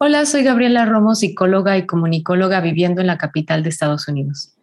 Hola, 0.00 0.26
soy 0.26 0.44
Gabriela 0.44 0.84
Romo, 0.84 1.16
psicóloga 1.16 1.76
y 1.76 1.84
comunicóloga 1.84 2.60
viviendo 2.60 3.00
en 3.00 3.08
la 3.08 3.18
capital 3.18 3.64
de 3.64 3.70
Estados 3.70 4.06
Unidos. 4.06 4.54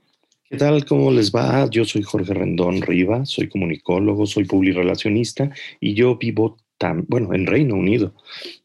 ¿Qué 0.50 0.56
tal? 0.56 0.86
¿Cómo 0.86 1.12
les 1.12 1.30
va? 1.30 1.70
Yo 1.70 1.84
soy 1.84 2.04
Jorge 2.04 2.34
Rendón 2.34 2.82
Riva, 2.82 3.26
soy 3.26 3.50
comunicólogo, 3.50 4.26
soy 4.28 4.46
publirelacionista 4.46 5.50
y 5.82 5.94
yo 5.94 6.16
vivo 6.16 6.56
bueno, 7.08 7.34
en 7.34 7.48
Reino 7.48 7.76
Unido. 7.76 8.16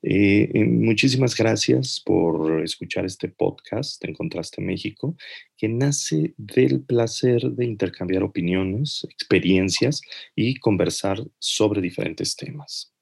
Eh, 0.01 0.49
eh, 0.55 0.65
muchísimas 0.65 1.35
gracias 1.35 2.01
por 2.05 2.63
escuchar 2.63 3.05
este 3.05 3.29
podcast 3.29 4.05
en 4.05 4.15
Contraste 4.15 4.63
México, 4.63 5.17
que 5.57 5.69
nace 5.69 6.35
del 6.37 6.83
placer 6.83 7.51
de 7.51 7.65
intercambiar 7.65 8.23
opiniones, 8.23 9.05
experiencias 9.11 10.03
y 10.37 10.55
conversar 10.57 11.21
sobre 11.41 11.81
diferentes 11.81 12.37
temas 12.37 12.93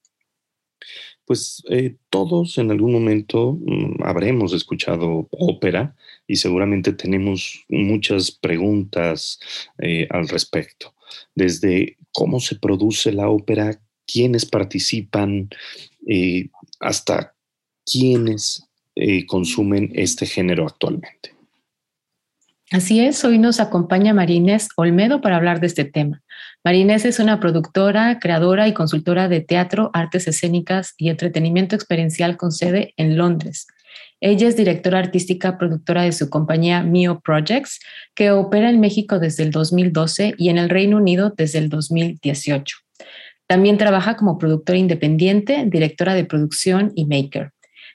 pues 1.29 1.63
eh, 1.69 1.95
todos 2.09 2.57
en 2.57 2.71
algún 2.71 2.91
momento 2.91 3.59
mm, 3.61 4.03
habremos 4.03 4.55
escuchado 4.55 5.29
ópera 5.31 5.95
y 6.27 6.37
seguramente 6.37 6.95
tenemos 6.95 7.67
muchas 7.69 8.31
preguntas 8.31 9.39
eh, 9.77 10.09
al 10.09 10.27
respecto, 10.27 10.95
desde 11.35 11.99
cómo 12.13 12.41
se 12.41 12.57
produce 12.57 13.13
la 13.13 13.29
ópera, 13.29 13.79
quiénes 14.07 14.47
participan, 14.47 15.51
eh, 16.07 16.49
hasta 16.81 17.35
quiénes 17.85 18.65
consumen 19.29 19.93
este 19.95 20.27
género 20.27 20.67
actualmente. 20.67 21.38
Así 22.71 23.01
es, 23.01 23.25
hoy 23.25 23.39
nos 23.39 23.61
acompaña 23.61 24.13
Marinés 24.13 24.69
Olmedo 24.77 25.23
para 25.23 25.37
hablar 25.37 25.59
de 25.59 25.69
este 25.69 25.87
tema. 25.87 26.21
Marinés 26.63 27.07
es 27.07 27.19
una 27.19 27.41
productora, 27.41 28.19
creadora 28.19 28.69
y 28.69 28.75
consultora 28.75 29.27
de 29.27 29.41
teatro, 29.41 29.91
artes 29.95 30.29
escénicas 30.29 30.93
y 30.99 31.09
entretenimiento 31.09 31.75
experiencial 31.75 32.37
con 32.37 32.53
sede 32.53 32.93
en 32.99 33.17
Londres. 33.17 33.69
Ella 34.21 34.49
es 34.49 34.57
directora 34.59 34.99
artística 34.99 35.57
productora 35.57 36.03
de 36.03 36.13
su 36.13 36.29
compañía 36.29 36.83
Mio 36.83 37.21
Projects, 37.21 37.81
que 38.15 38.33
opera 38.33 38.69
en 38.69 38.81
México 38.81 39.19
desde 39.19 39.45
el 39.45 39.51
2012 39.51 40.35
y 40.37 40.51
en 40.51 40.59
el 40.59 40.69
Reino 40.69 40.99
Unido 40.99 41.33
desde 41.35 41.61
el 41.61 41.71
2018. 41.71 42.77
También 43.47 43.79
trabaja 43.79 44.17
como 44.17 44.37
productora 44.37 44.79
independiente, 44.79 45.65
directora 45.67 46.13
de 46.13 46.27
producción 46.27 46.93
y 46.95 47.07
maker. 47.07 47.53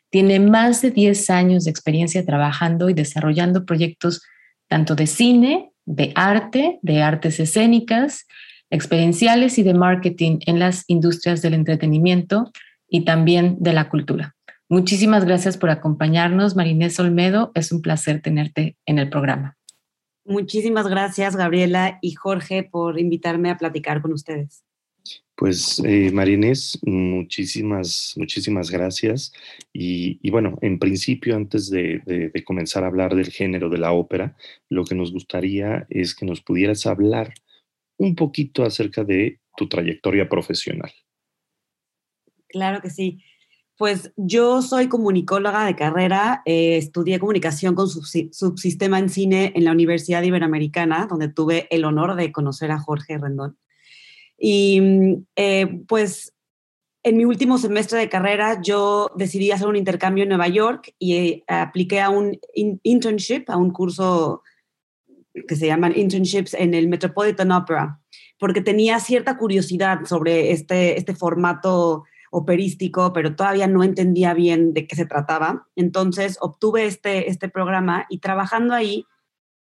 Tiene 0.09 0.39
más 0.39 0.81
de 0.81 0.89
10 0.89 1.29
años 1.29 1.65
de 1.65 1.71
experiencia 1.71 2.25
trabajando 2.25 2.89
y 2.89 2.95
desarrollando 2.95 3.65
proyectos 3.65 4.23
tanto 4.73 4.95
de 4.95 5.05
cine, 5.05 5.71
de 5.85 6.11
arte, 6.15 6.79
de 6.81 7.03
artes 7.03 7.39
escénicas, 7.39 8.25
experienciales 8.71 9.59
y 9.59 9.63
de 9.63 9.75
marketing 9.75 10.39
en 10.47 10.57
las 10.57 10.83
industrias 10.87 11.43
del 11.43 11.53
entretenimiento 11.53 12.51
y 12.89 13.05
también 13.05 13.57
de 13.59 13.71
la 13.71 13.87
cultura. 13.87 14.35
Muchísimas 14.69 15.25
gracias 15.25 15.59
por 15.59 15.69
acompañarnos, 15.69 16.55
Marinés 16.55 16.99
Olmedo. 16.99 17.51
Es 17.53 17.71
un 17.71 17.83
placer 17.83 18.19
tenerte 18.23 18.75
en 18.87 18.97
el 18.97 19.11
programa. 19.11 19.57
Muchísimas 20.25 20.87
gracias, 20.87 21.35
Gabriela 21.35 21.99
y 22.01 22.13
Jorge, 22.13 22.63
por 22.63 22.99
invitarme 22.99 23.51
a 23.51 23.59
platicar 23.59 24.01
con 24.01 24.11
ustedes. 24.11 24.63
Pues 25.35 25.81
eh, 25.83 26.11
Marinés, 26.11 26.79
muchísimas, 26.83 28.13
muchísimas 28.17 28.69
gracias. 28.69 29.33
Y, 29.73 30.29
bueno, 30.29 30.57
en 30.61 30.77
principio, 30.77 31.35
antes 31.35 31.69
de, 31.69 32.31
comenzar 32.45 32.83
a 32.83 32.87
hablar 32.87 33.15
del 33.15 33.31
género 33.31 33.69
de 33.69 33.79
la 33.79 33.93
ópera, 33.93 34.37
lo 34.69 34.85
que 34.85 34.95
nos 34.95 35.11
gustaría 35.11 35.87
es 35.89 36.13
que 36.13 36.25
nos 36.25 36.41
pudieras 36.41 36.85
hablar 36.85 37.33
un 37.97 38.15
poquito 38.15 38.63
acerca 38.63 39.03
de 39.03 39.39
tu 39.57 39.67
trayectoria 39.67 40.29
profesional. 40.29 40.91
Claro 42.47 42.81
que 42.81 42.91
sí. 42.91 43.19
Pues 43.75 44.13
yo 44.15 44.61
soy 44.61 44.87
comunicóloga 44.87 45.65
de 45.65 45.75
carrera, 45.75 46.43
eh, 46.45 46.77
estudié 46.77 47.19
comunicación 47.19 47.73
con 47.73 47.89
subsistema 47.89 48.99
en 48.99 49.09
cine 49.09 49.51
en 49.55 49.65
la 49.65 49.71
Universidad 49.71 50.21
Iberoamericana, 50.21 51.07
donde 51.09 51.27
tuve 51.27 51.67
el 51.71 51.83
honor 51.85 52.15
de 52.15 52.31
conocer 52.31 52.69
a 52.69 52.79
Jorge 52.79 53.17
Rendón. 53.17 53.57
Y 54.45 54.81
mm, 54.81 55.25
eh, 55.37 55.83
pues 55.87 56.33
en 57.01 57.15
mi 57.15 57.23
último 57.23 57.57
semestre 57.57 57.97
de 57.99 58.09
carrera 58.09 58.61
yo 58.61 59.09
decidí 59.15 59.51
hacer 59.51 59.67
un 59.67 59.77
intercambio 59.77 60.23
en 60.23 60.29
Nueva 60.29 60.49
York 60.49 60.93
y 60.99 61.15
eh, 61.15 61.43
apliqué 61.47 62.01
a 62.01 62.09
un 62.09 62.37
internship, 62.53 63.45
a 63.47 63.55
un 63.55 63.71
curso 63.71 64.43
que 65.47 65.55
se 65.55 65.67
llaman 65.67 65.97
internships 65.97 66.55
en 66.55 66.73
el 66.73 66.89
Metropolitan 66.89 67.53
Opera, 67.53 68.01
porque 68.37 68.59
tenía 68.59 68.99
cierta 68.99 69.37
curiosidad 69.37 70.03
sobre 70.03 70.51
este, 70.51 70.97
este 70.97 71.15
formato 71.15 72.03
operístico, 72.29 73.13
pero 73.13 73.37
todavía 73.37 73.67
no 73.67 73.81
entendía 73.81 74.33
bien 74.33 74.73
de 74.73 74.87
qué 74.87 74.97
se 74.97 75.05
trataba. 75.05 75.67
Entonces 75.77 76.37
obtuve 76.41 76.85
este, 76.85 77.29
este 77.29 77.47
programa 77.47 78.05
y 78.09 78.17
trabajando 78.17 78.73
ahí 78.73 79.05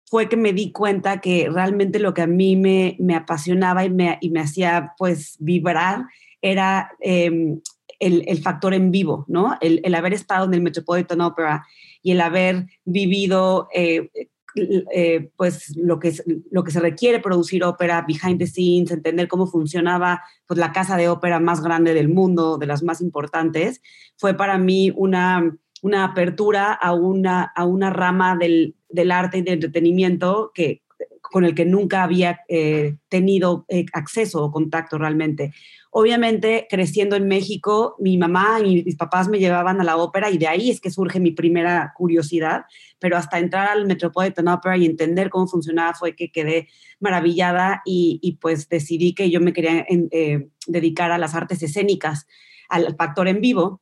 fue 0.10 0.30
que 0.30 0.38
me 0.38 0.54
di 0.54 0.72
cuenta 0.72 1.20
que 1.20 1.50
realmente 1.50 2.00
lo 2.00 2.14
que 2.14 2.22
a 2.22 2.28
mí 2.28 2.56
me, 2.56 2.96
me 3.00 3.16
apasionaba 3.16 3.84
y 3.84 3.90
me, 3.90 4.18
y 4.22 4.30
me, 4.30 4.40
hacía 4.40 4.94
pues 4.98 5.36
vibrar 5.40 6.06
era 6.42 6.92
em, 7.02 7.60
el, 8.00 8.42
factor 8.42 8.74
en 8.74 8.92
vivo, 8.92 9.26
¿no? 9.28 9.58
El, 9.60 9.82
el, 9.84 9.96
haber 9.96 10.14
estado 10.14 10.46
en 10.46 10.54
el 10.54 10.62
Metropolitan 10.62 11.22
Opera 11.22 11.66
y 12.02 12.12
el 12.12 12.22
haber 12.22 12.68
vivido 12.86 13.68
eh, 13.74 14.10
eh, 14.56 15.30
pues 15.36 15.76
lo 15.76 16.00
que, 16.00 16.14
lo 16.52 16.64
que 16.64 16.72
se 16.72 16.80
requiere 16.80 17.20
producir 17.20 17.64
ópera, 17.64 18.06
behind 18.08 18.40
the 18.40 18.48
scenes, 18.48 18.92
entender 18.92 19.28
cómo 19.28 19.46
funcionaba 19.46 20.24
pues 20.46 20.58
la 20.58 20.72
casa 20.72 20.96
de 20.96 21.10
ópera 21.10 21.40
más 21.40 21.62
grande 21.62 21.94
del 21.94 22.08
mundo, 22.08 22.58
de 22.58 22.66
las 22.66 22.82
más 22.82 23.02
importantes, 23.02 23.82
fue 24.16 24.36
para 24.36 24.58
mí 24.58 24.92
una 24.96 25.58
una 25.82 26.06
apertura 26.06 26.74
a 26.74 26.94
una, 26.94 27.44
a 27.56 27.66
una 27.66 27.90
rama 27.90 28.36
del, 28.36 28.76
arte 29.12 29.38
y 29.38 29.42
del 29.42 29.56
entretenimiento 29.56 30.52
que, 30.54 30.82
con 31.22 31.46
el 31.46 31.56
que 31.56 31.66
nunca 31.66 32.04
había 32.04 32.42
eh, 32.48 32.96
tenido 33.10 33.66
eh, 33.68 33.86
acceso 33.94 34.44
o 34.44 34.52
contacto 34.52 34.98
realmente. 34.98 35.54
Obviamente, 35.92 36.68
creciendo 36.70 37.16
en 37.16 37.28
México, 37.28 37.96
mi 38.00 38.18
mamá 38.18 38.60
y 38.64 38.84
mis 38.84 38.96
papás 38.96 39.28
me 39.28 39.40
llevaban 39.40 39.82
a 39.82 39.84
la 39.84 39.98
ópera 39.98 40.30
y 40.30 40.38
de 40.38 40.48
ahí 40.48 40.70
es 40.70 40.80
que 40.80 40.92
surge 40.92 41.20
mi 41.20 41.32
primera 41.32 41.94
curiosidad, 41.96 42.66
pero 43.00 43.18
hasta 43.18 43.40
entrar 43.40 43.70
al 43.70 43.86
Metropolitan 43.86 44.48
Opera 44.48 44.78
y 44.78 44.86
entender 44.86 45.30
cómo 45.30 45.48
funcionaba 45.48 45.94
fue 45.94 46.16
que 46.16 46.32
quedé 46.32 46.68
maravillada 47.00 47.82
y, 47.86 48.38
pues 48.42 48.70
decidí 48.70 49.14
que 49.14 49.30
yo 49.30 49.40
me 49.40 49.54
quería 49.54 49.86
eh, 49.90 50.50
dedicar 50.68 51.12
a 51.12 51.18
las 51.18 51.36
artes 51.36 51.64
escénicas, 51.64 52.28
al 52.70 52.96
factor 52.96 53.28
en 53.28 53.42
vivo 53.42 53.82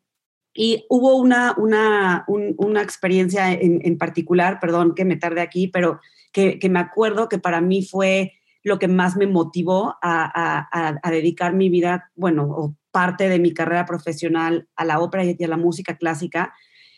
y 0.58 0.86
hubo 0.90 1.18
una, 1.18 1.54
una, 1.58 2.24
una 2.28 2.82
experiencia 2.82 3.52
en, 3.52 3.82
en, 3.84 3.98
particular, 3.98 4.60
perdón 4.62 4.96
que 4.96 5.04
me 5.04 5.18
tarde 5.18 5.42
aquí, 5.42 5.68
pero 5.68 6.00
que, 6.32 6.58
me 6.70 6.80
acuerdo 6.80 7.28
que 7.28 7.40
para 7.40 7.60
mí 7.60 7.86
fue 7.86 8.34
lo 8.64 8.80
que 8.80 8.88
más 8.88 9.18
me 9.18 9.28
motivó 9.28 9.98
a, 10.02 10.70
a, 10.72 11.00
a, 11.04 11.12
dedicar 11.12 11.54
mi 11.54 11.70
vida, 11.70 12.10
bueno, 12.16 12.46
o 12.46 12.76
parte 12.92 13.28
de 13.28 13.38
mi 13.38 13.54
carrera 13.54 13.86
profesional 13.86 14.68
a 14.78 14.86
la 14.86 15.02
ópera 15.02 15.26
y 15.26 15.44
a 15.44 15.48
la 15.48 15.58
música 15.58 15.98
clásica, 15.98 16.54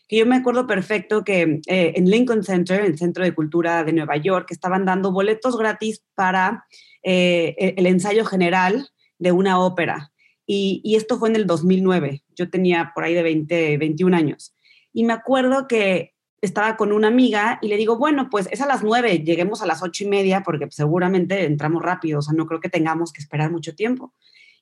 que 0.08 0.18
yo 0.18 0.26
me 0.28 0.36
acuerdo 0.36 0.68
perfecto 0.68 1.24
que 1.24 1.60
eh, 1.68 1.94
en 1.96 2.10
Lincoln 2.10 2.44
Center, 2.44 2.82
el 2.82 2.98
Centro 2.98 3.24
de 3.24 3.34
Cultura 3.34 3.84
de 3.84 3.92
Nueva 3.92 4.18
York, 4.18 4.52
estaban 4.52 4.86
dando 4.86 5.12
boletos 5.12 5.58
gratis 5.58 6.04
para 6.14 6.66
eh, 7.04 7.74
el 7.76 7.88
ensayo 7.88 8.24
general 8.24 8.90
de 9.18 9.32
una 9.32 9.60
ópera. 9.60 10.12
Y, 10.50 10.96
esto 10.96 11.20
fue 11.20 11.30
en 11.30 11.36
el 11.36 11.46
2009. 11.46 12.24
Yo 12.36 12.50
tenía 12.50 12.92
por 12.96 13.04
ahí 13.04 13.14
de 13.14 13.22
20, 13.22 13.78
21 13.78 14.16
años. 14.16 14.56
Y 14.94 15.04
me 15.04 15.14
acuerdo 15.14 15.68
que 15.68 16.16
estaba 16.42 16.78
con 16.78 16.94
una 16.94 17.10
amiga 17.10 17.60
y 17.62 17.68
le 17.68 17.76
digo, 17.76 17.98
bueno, 17.98 18.30
pues 18.30 18.48
es 18.52 18.62
a 18.62 18.66
las 18.66 18.82
9, 18.82 19.20
lleguemos 19.20 19.62
a 19.62 19.66
las 19.66 19.84
ocho 19.84 20.06
y 20.06 20.08
media 20.08 20.44
porque 20.44 20.68
seguramente 20.70 21.44
entramos 21.46 21.84
rápido, 21.84 22.20
o 22.20 22.22
sea, 22.22 22.34
no 22.34 22.46
creo 22.46 22.62
que 22.62 22.70
tengamos 22.70 23.12
que 23.12 23.22
esperar 23.22 23.52
mucho 23.52 23.76
tiempo. 23.76 24.14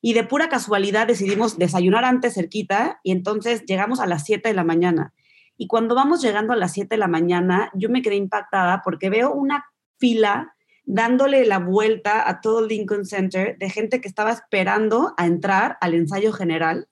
Y 0.02 0.14
de 0.14 0.24
pura 0.24 0.50
casualidad 0.50 1.06
decidimos 1.06 1.58
desayunar 1.58 2.04
antes 2.04 2.34
cerquita 2.34 3.00
y 3.04 3.12
entonces 3.12 3.64
llegamos 3.66 4.00
a 4.00 4.08
las 4.08 4.26
7 4.26 4.50
de 4.50 4.56
la 4.56 4.64
mañana. 4.64 5.14
Y 5.58 5.68
cuando 5.68 5.96
vamos 5.96 6.22
llegando 6.22 6.54
a 6.54 6.58
las 6.58 6.74
7 6.74 6.96
de 6.96 7.00
la 7.00 7.08
mañana, 7.08 7.70
yo 7.76 7.90
me 7.90 8.02
quedé 8.02 8.16
impactada 8.16 8.82
porque 8.84 9.10
veo 9.10 9.32
una 9.32 9.66
fila 9.98 10.55
dándole 10.86 11.46
la 11.46 11.60
vuelta 11.60 12.28
a 12.30 12.42
todo 12.42 12.60
el 12.60 12.68
Lincoln 12.68 13.06
Center 13.06 13.58
de 13.58 13.70
gente 13.70 14.02
que 14.02 14.08
estaba 14.08 14.32
esperando 14.32 15.14
a 15.18 15.26
entrar 15.26 15.78
al 15.82 15.94
ensayo 15.94 16.32
general. 16.32 16.88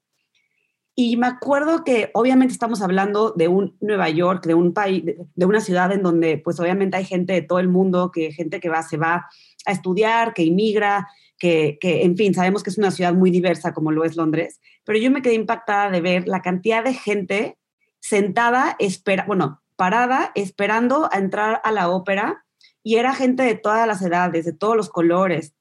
Y 0.95 1.17
me 1.17 1.27
acuerdo 1.27 1.83
que 1.83 2.11
obviamente 2.13 2.53
estamos 2.53 2.81
hablando 2.81 3.31
de 3.31 3.47
un 3.47 3.75
Nueva 3.81 4.09
York, 4.09 4.45
de 4.45 4.53
un 4.53 4.73
país, 4.73 5.03
de, 5.05 5.45
una 5.45 5.59
ciudad 5.59 5.91
en 5.91 6.03
donde 6.03 6.37
pues 6.37 6.59
obviamente 6.59 6.97
hay 6.97 7.05
gente 7.05 7.33
de 7.33 7.41
todo 7.41 7.59
el 7.59 7.67
mundo, 7.67 8.11
que 8.11 8.31
gente 8.31 8.59
que 8.59 8.69
va, 8.69 8.83
se 8.83 8.97
va 8.97 9.27
a 9.65 9.71
estudiar, 9.71 10.33
que 10.33 10.43
inmigra, 10.43 11.07
que, 11.39 11.77
que, 11.81 12.03
en 12.03 12.15
fin, 12.15 12.33
sabemos 12.33 12.61
que 12.61 12.69
es 12.69 12.77
una 12.77 12.91
ciudad 12.91 13.13
muy 13.13 13.31
diversa 13.31 13.73
como 13.73 13.91
lo 13.91 14.05
es 14.05 14.15
Londres, 14.15 14.59
pero 14.83 14.99
yo 14.99 15.09
me 15.09 15.21
quedé 15.21 15.33
impactada 15.33 15.89
de 15.89 16.01
ver 16.01 16.27
la 16.27 16.41
cantidad 16.41 16.83
de 16.83 16.93
gente 16.93 17.57
sentada, 17.99 18.75
espera, 18.79 19.25
bueno, 19.25 19.63
parada, 19.75 20.31
esperando 20.35 21.09
a 21.11 21.17
entrar 21.17 21.61
a 21.63 21.71
la 21.71 21.89
ópera, 21.89 22.45
y 22.83 22.95
era 22.95 23.15
gente 23.15 23.43
de 23.43 23.55
todas 23.55 23.87
las 23.87 24.01
edades, 24.01 24.45
de 24.45 24.53
todos 24.53 24.75
los 24.75 24.89
colores, 24.89 25.53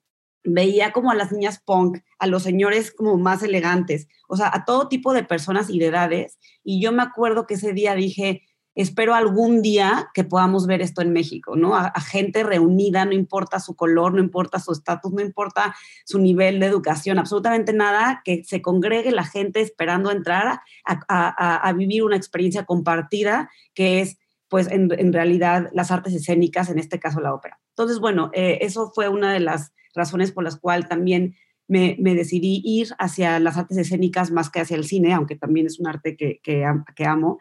veía 0.44 0.92
como 0.92 1.10
a 1.10 1.14
las 1.14 1.32
niñas 1.32 1.60
punk, 1.64 1.98
a 2.18 2.26
los 2.26 2.42
señores 2.42 2.92
como 2.92 3.16
más 3.16 3.42
elegantes, 3.42 4.08
o 4.28 4.36
sea, 4.36 4.50
a 4.52 4.64
todo 4.64 4.88
tipo 4.88 5.14
de 5.14 5.24
personas 5.24 5.70
y 5.70 5.78
de 5.78 5.86
edades. 5.86 6.38
Y 6.64 6.82
yo 6.82 6.92
me 6.92 7.02
acuerdo 7.02 7.46
que 7.46 7.54
ese 7.54 7.72
día 7.72 7.94
dije, 7.94 8.42
espero 8.74 9.14
algún 9.14 9.60
día 9.60 10.10
que 10.14 10.24
podamos 10.24 10.66
ver 10.66 10.80
esto 10.80 11.02
en 11.02 11.12
México, 11.12 11.56
¿no? 11.56 11.76
A, 11.76 11.92
gente 12.00 12.42
reunida, 12.42 13.04
no 13.04 13.12
importa 13.12 13.60
su 13.60 13.76
color, 13.76 14.14
no 14.14 14.20
importa 14.20 14.58
su 14.58 14.72
estatus, 14.72 15.12
no 15.12 15.20
importa 15.20 15.74
su 16.04 16.18
nivel 16.18 16.58
de 16.58 16.66
educación, 16.66 17.18
absolutamente 17.18 17.72
nada, 17.72 18.22
que 18.24 18.44
se 18.44 18.62
congregue 18.62 19.12
la 19.12 19.24
gente 19.24 19.60
esperando 19.60 20.10
entrar 20.10 20.60
a, 20.84 21.72
vivir 21.76 22.02
una 22.02 22.16
experiencia 22.16 22.64
compartida 22.64 23.50
que 23.74 24.00
es 24.00 24.18
pues 24.52 24.68
en, 24.70 25.14
realidad 25.14 25.70
las 25.72 25.90
artes 25.90 26.12
escénicas, 26.12 26.68
en 26.68 26.78
este 26.78 27.00
caso 27.00 27.22
la 27.22 27.32
ópera. 27.32 27.58
Entonces, 27.70 28.00
bueno, 28.00 28.30
eh, 28.34 28.58
eso 28.60 28.92
fue 28.94 29.08
una 29.08 29.32
de 29.32 29.40
las 29.40 29.72
razones 29.94 30.30
por 30.30 30.44
las 30.44 30.58
cuales 30.58 30.90
también 30.90 31.36
me, 31.68 31.96
decidí 31.98 32.60
ir 32.62 32.88
hacia 32.98 33.40
las 33.40 33.56
artes 33.56 33.78
escénicas 33.78 34.30
más 34.30 34.50
que 34.50 34.60
hacia 34.60 34.76
el 34.76 34.84
cine, 34.84 35.14
aunque 35.14 35.36
también 35.36 35.64
es 35.64 35.80
un 35.80 35.86
arte 35.86 36.18
que, 36.18 36.64
amo. 37.06 37.38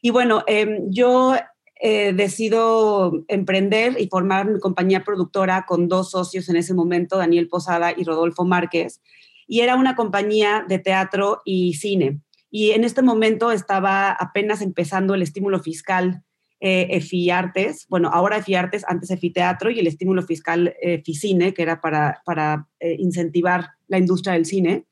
Y 0.00 0.08
bueno, 0.08 0.44
em, 0.46 0.88
yo 0.88 1.34
eh, 1.78 2.14
decido 2.14 3.12
emprender 3.28 4.00
y 4.00 4.08
formar 4.08 4.50
mi 4.50 4.58
compañía 4.58 5.04
productora 5.04 5.66
con 5.68 5.88
dos 5.88 6.12
socios 6.12 6.48
en 6.48 6.56
ese 6.56 6.72
momento, 6.72 7.18
Daniel 7.18 7.48
Posada 7.48 7.92
y 7.94 8.04
Rodolfo 8.04 8.46
Márquez, 8.46 9.02
y 9.46 9.60
era 9.60 9.76
una 9.76 9.94
compañía 9.94 10.64
de 10.66 10.78
teatro 10.78 11.42
y 11.44 11.74
cine. 11.74 12.22
Y 12.50 12.70
en 12.70 12.82
este 12.82 13.02
momento 13.02 13.52
estaba 13.52 14.10
apenas 14.10 14.62
empezando 14.62 15.14
el 15.14 15.20
estímulo 15.20 15.60
fiscal 15.60 16.22
eh, 16.66 16.96
EFIARTES, 16.96 17.86
bueno, 17.88 18.10
ahora 18.12 18.38
EFIARTES, 18.38 18.84
antes 18.88 19.10
EFITEATRO 19.12 19.70
y 19.70 19.78
el 19.78 19.86
estímulo 19.86 20.22
fiscal 20.22 20.74
EFICINE, 20.80 21.54
que 21.54 21.62
era 21.62 21.80
para, 21.80 22.22
para 22.24 22.66
eh, 22.80 22.96
incentivar 22.98 23.70
la 23.86 23.98
industria 23.98 24.32
del 24.32 24.46
cine. 24.46 24.84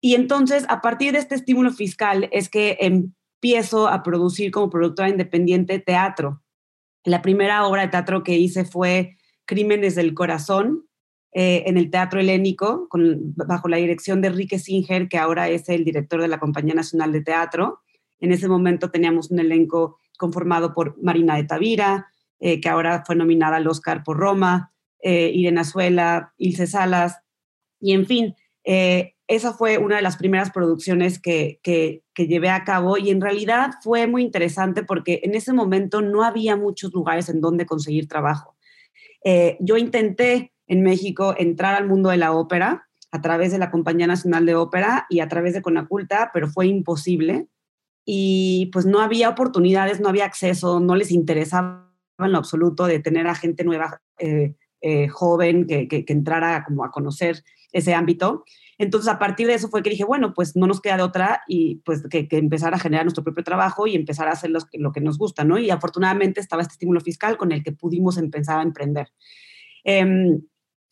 Y 0.00 0.14
entonces, 0.14 0.64
a 0.70 0.80
partir 0.80 1.12
de 1.12 1.18
este 1.18 1.34
estímulo 1.34 1.70
fiscal, 1.70 2.30
es 2.32 2.48
que 2.48 2.78
empiezo 2.80 3.88
a 3.88 4.02
producir 4.02 4.50
como 4.50 4.70
productora 4.70 5.10
independiente 5.10 5.78
teatro. 5.80 6.42
La 7.04 7.20
primera 7.20 7.66
obra 7.66 7.82
de 7.82 7.88
teatro 7.88 8.22
que 8.22 8.38
hice 8.38 8.64
fue 8.64 9.18
Crímenes 9.44 9.96
del 9.96 10.14
Corazón, 10.14 10.86
eh, 11.38 11.64
en 11.66 11.76
el 11.76 11.90
Teatro 11.90 12.18
Helénico, 12.18 12.88
bajo 13.34 13.68
la 13.68 13.76
dirección 13.76 14.22
de 14.22 14.28
Enrique 14.28 14.58
Singer, 14.58 15.06
que 15.06 15.18
ahora 15.18 15.50
es 15.50 15.68
el 15.68 15.84
director 15.84 16.22
de 16.22 16.28
la 16.28 16.38
Compañía 16.38 16.72
Nacional 16.72 17.12
de 17.12 17.20
Teatro. 17.20 17.80
En 18.20 18.32
ese 18.32 18.48
momento 18.48 18.90
teníamos 18.90 19.30
un 19.30 19.40
elenco 19.40 19.98
conformado 20.16 20.74
por 20.74 21.00
Marina 21.02 21.36
de 21.36 21.44
Tavira, 21.44 22.08
eh, 22.40 22.60
que 22.60 22.68
ahora 22.68 23.02
fue 23.06 23.16
nominada 23.16 23.56
al 23.56 23.68
Oscar 23.68 24.02
por 24.04 24.16
Roma, 24.18 24.72
eh, 25.00 25.30
Irene 25.32 25.60
Azuela, 25.60 26.32
Ilse 26.36 26.66
Salas, 26.66 27.20
y 27.80 27.92
en 27.92 28.06
fin, 28.06 28.34
eh, 28.64 29.14
esa 29.28 29.52
fue 29.52 29.78
una 29.78 29.96
de 29.96 30.02
las 30.02 30.16
primeras 30.16 30.50
producciones 30.50 31.20
que, 31.20 31.60
que, 31.62 32.02
llevé 32.16 32.48
a 32.48 32.64
cabo 32.64 32.96
y 32.96 33.10
en 33.10 33.20
realidad 33.20 33.72
fue 33.82 34.06
muy 34.06 34.22
interesante 34.22 34.82
porque 34.82 35.20
en 35.22 35.34
ese 35.34 35.52
momento 35.52 36.00
no 36.00 36.24
había 36.24 36.56
muchos 36.56 36.92
lugares 36.92 37.28
en 37.28 37.40
donde 37.40 37.66
conseguir 37.66 38.08
trabajo. 38.08 38.56
Eh, 39.24 39.56
yo 39.60 39.76
intenté 39.76 40.52
en 40.66 40.82
México 40.82 41.34
entrar 41.36 41.74
al 41.74 41.88
mundo 41.88 42.10
de 42.10 42.16
la 42.16 42.32
ópera 42.32 42.88
a 43.10 43.20
través 43.20 43.52
de 43.52 43.58
la 43.58 43.70
Compañía 43.70 44.06
Nacional 44.06 44.46
de 44.46 44.54
Ópera 44.54 45.06
y 45.10 45.20
a 45.20 45.28
través 45.28 45.54
de 45.54 45.62
Conaculta, 45.62 46.30
pero 46.32 46.48
fue 46.48 46.66
imposible 46.66 47.48
y 48.08 48.70
pues 48.72 48.86
no 48.86 49.00
había 49.00 49.28
oportunidades, 49.28 50.00
no 50.00 50.08
había 50.08 50.24
acceso, 50.24 50.78
no 50.78 50.94
les 50.94 51.10
interesaba 51.10 51.92
en 52.18 52.32
lo 52.32 52.38
absoluto 52.38 52.86
de 52.86 53.00
tener 53.00 53.26
a 53.26 53.34
gente 53.34 53.64
nueva, 53.64 54.00
eh, 54.18 54.54
eh, 54.80 55.08
joven, 55.08 55.66
que, 55.66 55.88
que, 55.88 56.04
entrara 56.08 56.64
como 56.64 56.84
a 56.84 56.92
conocer 56.92 57.42
ese 57.72 57.94
ámbito. 57.94 58.44
Entonces, 58.78 59.10
a 59.10 59.18
partir 59.18 59.48
de 59.48 59.54
eso 59.54 59.68
fue 59.68 59.82
que 59.82 59.90
dije, 59.90 60.04
bueno, 60.04 60.34
pues 60.34 60.54
no 60.54 60.68
nos 60.68 60.80
queda 60.80 60.98
de 60.98 61.02
otra 61.02 61.42
y 61.48 61.76
pues 61.84 62.06
que, 62.08 62.28
que 62.28 62.38
empezar 62.38 62.74
a 62.74 62.78
generar 62.78 63.04
nuestro 63.04 63.24
propio 63.24 63.42
trabajo 63.42 63.88
y 63.88 63.96
empezar 63.96 64.28
a 64.28 64.32
hacer 64.32 64.50
lo 64.50 64.92
que 64.92 65.00
nos 65.00 65.18
gusta, 65.18 65.44
¿no? 65.44 65.58
Y 65.58 65.70
afortunadamente 65.70 66.40
estaba 66.40 66.62
este 66.62 66.74
estímulo 66.74 67.00
fiscal 67.00 67.36
con 67.36 67.50
el 67.50 67.64
que 67.64 67.72
pudimos 67.72 68.18
empezar 68.18 68.60
a 68.60 68.62
emprender. 68.62 69.08
Em, 69.82 70.40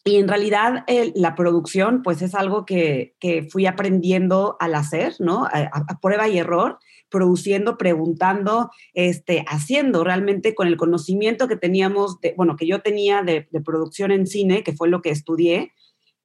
y 0.04 0.16
en 0.16 0.28
realidad 0.28 0.84
la 1.14 1.34
producción, 1.34 2.02
pues 2.02 2.20
es 2.20 2.34
algo 2.34 2.66
que, 2.66 3.16
que, 3.20 3.48
fui 3.50 3.66
aprendiendo 3.66 4.56
al 4.60 4.74
hacer, 4.74 5.14
¿no? 5.18 5.46
a, 5.46 5.98
prueba 6.00 6.28
y 6.28 6.38
error 6.38 6.78
produciendo, 7.14 7.78
preguntando, 7.78 8.72
este, 8.92 9.44
haciendo 9.46 10.02
realmente 10.02 10.52
con 10.52 10.66
el 10.66 10.76
conocimiento 10.76 11.46
que 11.46 11.54
teníamos, 11.56 12.20
de, 12.20 12.34
bueno, 12.36 12.56
que 12.56 12.66
yo 12.66 12.82
tenía 12.82 13.22
de, 13.22 13.46
producción 13.64 14.10
en 14.10 14.26
cine, 14.26 14.64
que 14.64 14.72
fue 14.72 14.88
lo 14.88 15.00
que 15.00 15.10
estudié, 15.10 15.72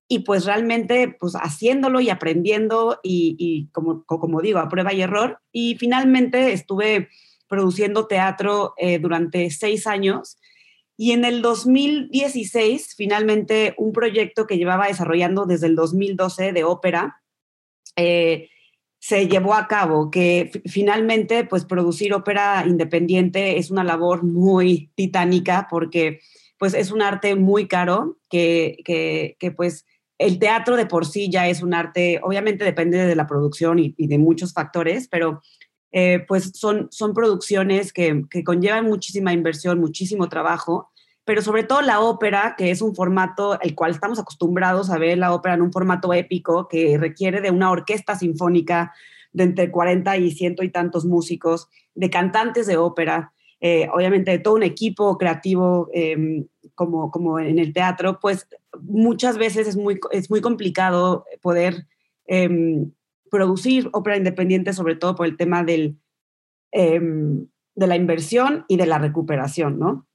y 0.07 0.19
pues 0.19 0.45
realmente 0.45 1.15
pues 1.19 1.33
haciéndolo 1.35 2.01
y 2.01 2.09
aprendiendo 2.09 2.99
y, 3.03 3.69
como, 3.71 4.03
como 4.05 4.41
digo, 4.41 4.57
a 4.57 4.67
prueba 4.67 4.91
y 4.91 5.03
error. 5.03 5.39
Y 5.51 5.75
finalmente 5.75 6.53
estuve 6.53 7.09
produciendo 7.47 8.07
teatro 8.07 8.73
eh, 8.77 8.97
durante 8.97 9.51
seis 9.51 9.85
años. 9.85 10.39
Y 11.01 11.13
en 11.13 11.24
el 11.24 11.42
2016, 11.42 12.94
finalmente, 12.98 13.74
un 13.78 13.94
proyecto 13.94 14.46
que 14.46 14.57
llevaba 14.57 14.88
desarrollando 14.88 15.46
desde 15.46 15.68
el 15.68 15.75
2012 15.75 16.51
de 16.51 16.66
ópera, 16.66 17.22
eh, 17.96 18.50
se 19.00 19.30
llevó 19.30 19.54
a 19.54 19.69
cabo, 19.69 20.12
que 20.12 20.51
finalmente 20.66 21.46
pues 21.46 21.63
producir 21.63 22.13
ópera 22.13 22.66
independiente 22.68 23.57
es 23.57 23.72
una 23.72 23.86
labor 23.86 24.25
muy 24.25 24.92
titánica 24.96 25.68
porque 25.72 26.19
pues 26.57 26.74
es 26.74 26.92
un 26.92 27.01
arte 27.01 27.36
muy 27.36 27.69
caro, 27.69 28.18
que, 28.30 28.75
que, 28.84 29.51
pues 29.51 29.86
el 30.18 30.38
teatro 30.38 30.75
de 30.75 30.86
por 30.86 31.06
sí 31.06 31.31
ya 31.31 31.48
es 31.48 31.63
un 31.63 31.74
arte, 31.74 32.19
obviamente 32.22 32.66
depende 32.66 32.98
de 32.98 33.16
la 33.16 33.25
producción 33.25 33.80
y, 33.80 33.94
de 33.96 34.18
muchos 34.18 34.51
factores, 34.51 35.07
pero 35.07 35.42
eh, 35.91 36.24
pues 36.27 36.51
son, 36.56 36.88
son 36.91 37.13
producciones 37.13 37.94
que, 37.94 38.24
que 38.30 38.44
conllevan 38.44 38.86
muchísima 38.86 39.33
inversión, 39.33 39.79
muchísimo 39.79 40.29
trabajo 40.29 40.89
pero 41.29 41.43
sobre 41.43 41.62
todo 41.62 41.84
la 41.84 42.00
ópera, 42.00 42.55
que 42.58 42.72
es 42.72 42.81
un 42.81 42.96
formato 42.96 43.62
el 43.62 43.75
cual 43.75 43.91
estamos 43.91 44.17
acostumbrados 44.17 44.89
a 44.89 44.98
ver 44.98 45.15
la 45.19 45.31
ópera 45.31 45.53
en 45.53 45.62
un 45.62 45.72
formato 45.72 46.12
épico 46.12 46.67
que 46.67 46.98
requiere 46.98 47.39
de 47.39 47.51
una 47.51 47.69
orquesta 47.69 48.15
sinfónica 48.15 48.96
de 49.31 49.43
entre 49.43 49.69
40 49.69 50.17
y 50.17 50.31
ciento 50.31 50.63
y 50.63 50.69
tantos 50.69 51.05
músicos, 51.05 51.69
de 51.93 52.10
cantantes 52.10 52.65
de 52.65 52.77
ópera, 52.77 53.31
eh, 53.62 53.88
obviamente 53.93 54.31
de 54.31 54.39
todo 54.39 54.55
un 54.55 54.63
equipo 54.63 55.19
creativo 55.19 55.88
em, 55.93 56.48
como, 56.74 57.12
como 57.12 57.39
en 57.39 57.60
el 57.60 57.74
teatro, 57.74 58.19
pues 58.19 58.48
muchas 58.81 59.38
veces 59.38 59.67
es 59.67 59.77
muy, 59.77 60.00
es 60.10 60.31
muy 60.31 60.41
complicado 60.41 61.25
poder 61.43 61.86
em, 62.25 62.91
producir 63.29 63.89
ópera 63.93 64.17
independiente, 64.17 64.74
sobre 64.74 64.95
todo 64.95 65.15
por 65.15 65.25
el 65.25 65.38
tema 65.38 65.63
del, 65.63 65.98
em, 66.71 67.48
de 67.75 67.88
la 67.88 67.95
inversión 67.95 68.65
y 68.67 68.77
de 68.77 68.86
la 68.86 69.00
recuperación, 69.00 69.79
¿no? 69.79 70.07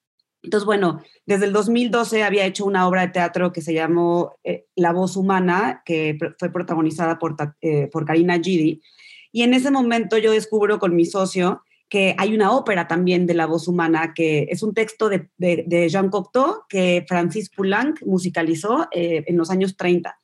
Entonces, 0.45 0.67
bueno, 0.67 1.01
desde 1.25 1.47
el 1.47 1.53
2012 1.53 2.23
había 2.23 2.45
hecho 2.45 2.67
una 2.67 2.87
obra 2.87 3.01
de 3.01 3.13
teatro 3.13 3.51
que 3.51 3.63
se 3.63 3.73
llamó 3.73 4.35
eh, 4.45 4.67
La 4.77 4.93
voz 4.93 5.17
humana, 5.17 5.83
que 5.87 6.19
fue 6.39 6.53
protagonizada 6.53 7.19
por, 7.19 7.37
eh, 7.63 7.89
por 7.91 8.05
Karina 8.05 8.39
Gidi. 8.39 8.83
Y 9.33 9.43
en 9.43 9.55
ese 9.55 9.71
momento 9.71 10.19
yo 10.19 10.33
descubro 10.33 10.79
con 10.79 10.95
mi 10.95 11.07
socio 11.07 11.63
que 11.89 12.15
hay 12.19 12.35
una 12.35 12.53
ópera 12.53 12.89
también 12.89 13.27
de 13.27 13.35
La 13.35 13.47
voz 13.47 13.69
humana, 13.69 14.13
que 14.15 14.47
es 14.51 14.63
un 14.63 14.75
texto 14.75 15.09
de, 15.09 15.31
de, 15.39 15.89
Jean 15.89 16.11
Cocteau 16.11 16.65
que 16.69 17.05
Francis 17.09 17.51
Poulenc 17.51 18.03
musicalizó 18.05 18.89
eh, 18.91 19.25
en 19.27 19.37
los 19.37 19.51
años 19.51 19.77
30. 19.77 20.15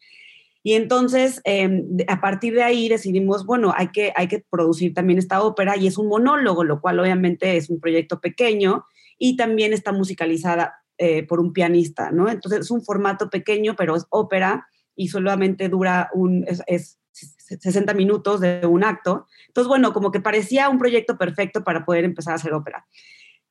Y 0.63 0.75
entonces, 0.75 1.41
em, 1.45 1.87
a 2.07 2.21
partir 2.21 2.55
de 2.55 2.63
ahí 2.63 2.89
decidimos, 2.89 3.47
bueno, 3.47 3.73
hay 3.75 3.89
que, 3.89 4.13
hay 4.15 4.29
que 4.29 4.45
producir 4.51 4.93
también 4.93 5.19
esta 5.19 5.43
ópera 5.43 5.77
y 5.77 5.87
es 5.87 5.97
un 5.97 6.09
monólogo, 6.09 6.65
lo 6.65 6.81
cual 6.81 7.01
obviamente 7.01 7.57
es 7.57 7.71
un 7.71 7.81
proyecto 7.81 8.21
pequeño 8.21 8.85
y 9.19 9.37
también 9.37 9.73
está 9.73 9.93
musicalizada 9.93 10.75
eh, 10.99 11.27
por 11.27 11.41
un 11.41 11.53
pianista, 11.53 12.11
¿no? 12.11 12.29
Entonces 12.29 12.61
es 12.61 12.71
un 12.71 12.83
formato 12.83 13.31
pequeño, 13.31 13.75
pero 13.75 13.97
es 13.97 14.07
ópera 14.11 14.67
y 14.95 15.09
solamente 15.09 15.71
dura 15.71 16.11
un, 16.13 16.45
es, 16.67 16.99
60 17.13 17.95
minutos 17.95 18.41
de 18.41 18.67
un 18.67 18.85
acto. 18.85 19.27
Entonces, 19.49 19.69
bueno, 19.69 19.93
como 19.93 20.11
que 20.11 20.21
parecía 20.21 20.69
un 20.69 20.79
proyecto 20.79 21.17
perfecto 21.17 21.65
para 21.65 21.85
poder 21.85 22.05
empezar 22.05 22.33
a 22.33 22.37
hacer 22.37 22.53
ópera. 22.53 22.87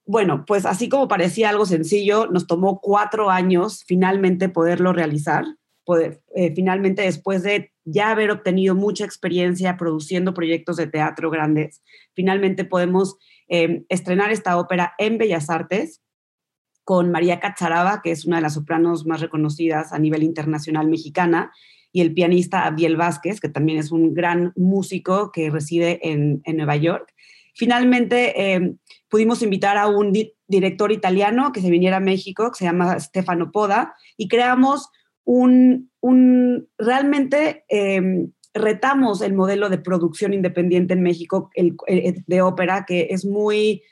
Bueno, 0.06 0.46
pues 0.46 0.66
así 0.66 0.90
como 0.90 1.08
parecía 1.08 1.50
algo 1.50 1.66
sencillo, 1.66 2.28
nos 2.28 2.48
tomó 2.48 2.80
cuatro 2.82 3.30
años 3.30 3.84
finalmente 3.86 4.50
poderlo 4.50 4.94
realizar. 4.94 5.46
Eh, 5.98 6.54
finalmente, 6.56 7.02
después 7.02 7.44
de 7.44 7.72
ya 7.86 8.12
haber 8.12 8.32
obtenido 8.32 8.76
mucha 8.76 9.06
experiencia 9.06 9.78
produciendo 9.78 10.34
proyectos 10.34 10.78
de 10.78 10.88
teatro 10.88 11.30
grandes, 11.30 11.82
finalmente 12.14 12.66
podemos 12.66 13.18
em, 13.48 13.86
estrenar 13.90 14.32
esta 14.32 14.58
ópera 14.58 14.94
en 14.98 15.18
Bellas 15.18 15.50
Artes 15.50 16.02
con 16.84 17.12
María 17.12 17.40
Cacharaba, 17.40 18.02
que 18.04 18.12
es 18.12 18.26
una 18.26 18.38
de 18.38 18.44
las 18.44 18.56
sopranos 18.56 19.06
más 19.06 19.22
reconocidas 19.22 19.94
a 19.94 20.00
nivel 20.00 20.24
internacional 20.24 20.88
mexicana, 20.88 21.52
y 21.92 22.02
el 22.02 22.14
pianista 22.14 22.66
Abdiel 22.66 22.96
Vázquez, 22.96 23.40
que 23.40 23.50
también 23.50 23.80
es 23.80 23.92
un 23.92 24.14
gran 24.14 24.54
músico 24.56 25.32
que 25.32 25.50
reside 25.50 26.00
en, 26.04 26.42
Nueva 26.46 26.76
York. 26.76 27.14
Finalmente, 27.56 28.54
em, 28.54 28.78
pudimos 29.10 29.42
invitar 29.42 29.78
a 29.78 29.88
un 29.88 30.14
director 30.48 30.92
italiano 30.92 31.52
que 31.52 31.62
se 31.62 31.70
viniera 31.70 31.98
a 31.98 32.00
México, 32.00 32.52
que 32.52 32.60
se 32.60 32.66
llama 32.66 33.00
Stefano 33.00 33.52
Poda, 33.52 33.96
y 34.18 34.28
creamos 34.28 34.90
un, 35.32 36.68
realmente 36.80 37.64
em, 37.70 38.32
retamos 38.54 39.22
el 39.22 39.36
modelo 39.36 39.70
de 39.70 39.78
producción 39.78 40.34
independiente 40.34 40.96
en 40.96 41.04
México 41.04 41.52
el, 41.54 41.76
de 42.26 42.42
ópera, 42.42 42.86
que 42.88 43.10
es 43.12 43.26
muy, 43.26 43.84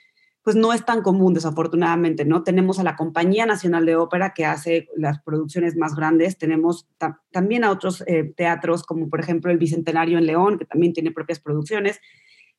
pues 0.41 0.56
no 0.56 0.74
es 0.74 0.84
tan 0.84 1.03
común 1.03 1.36
desafortunadamente, 1.36 2.25
¿no? 2.25 2.41
Tenemos 2.41 2.79
a 2.79 2.84
la 2.84 2.96
Compañía 2.96 3.46
Nacional 3.46 3.86
de 3.86 3.96
Ópera 3.96 4.34
que 4.34 4.46
hace 4.46 4.88
las 4.96 5.22
producciones 5.22 5.75
más 5.75 5.96
grandes, 5.96 6.39
tenemos 6.39 6.88
también 7.32 7.63
a 7.63 7.70
otros 7.70 8.03
eh, 8.08 8.34
teatros 8.36 8.82
como 8.84 9.08
por 9.08 9.20
ejemplo 9.20 9.51
el 9.51 9.60
Bicentenario 9.60 10.17
en 10.17 10.25
León, 10.25 10.58
que 10.58 10.65
también 10.65 10.94
tiene 10.94 11.12
propias 11.12 11.39
producciones, 11.39 12.01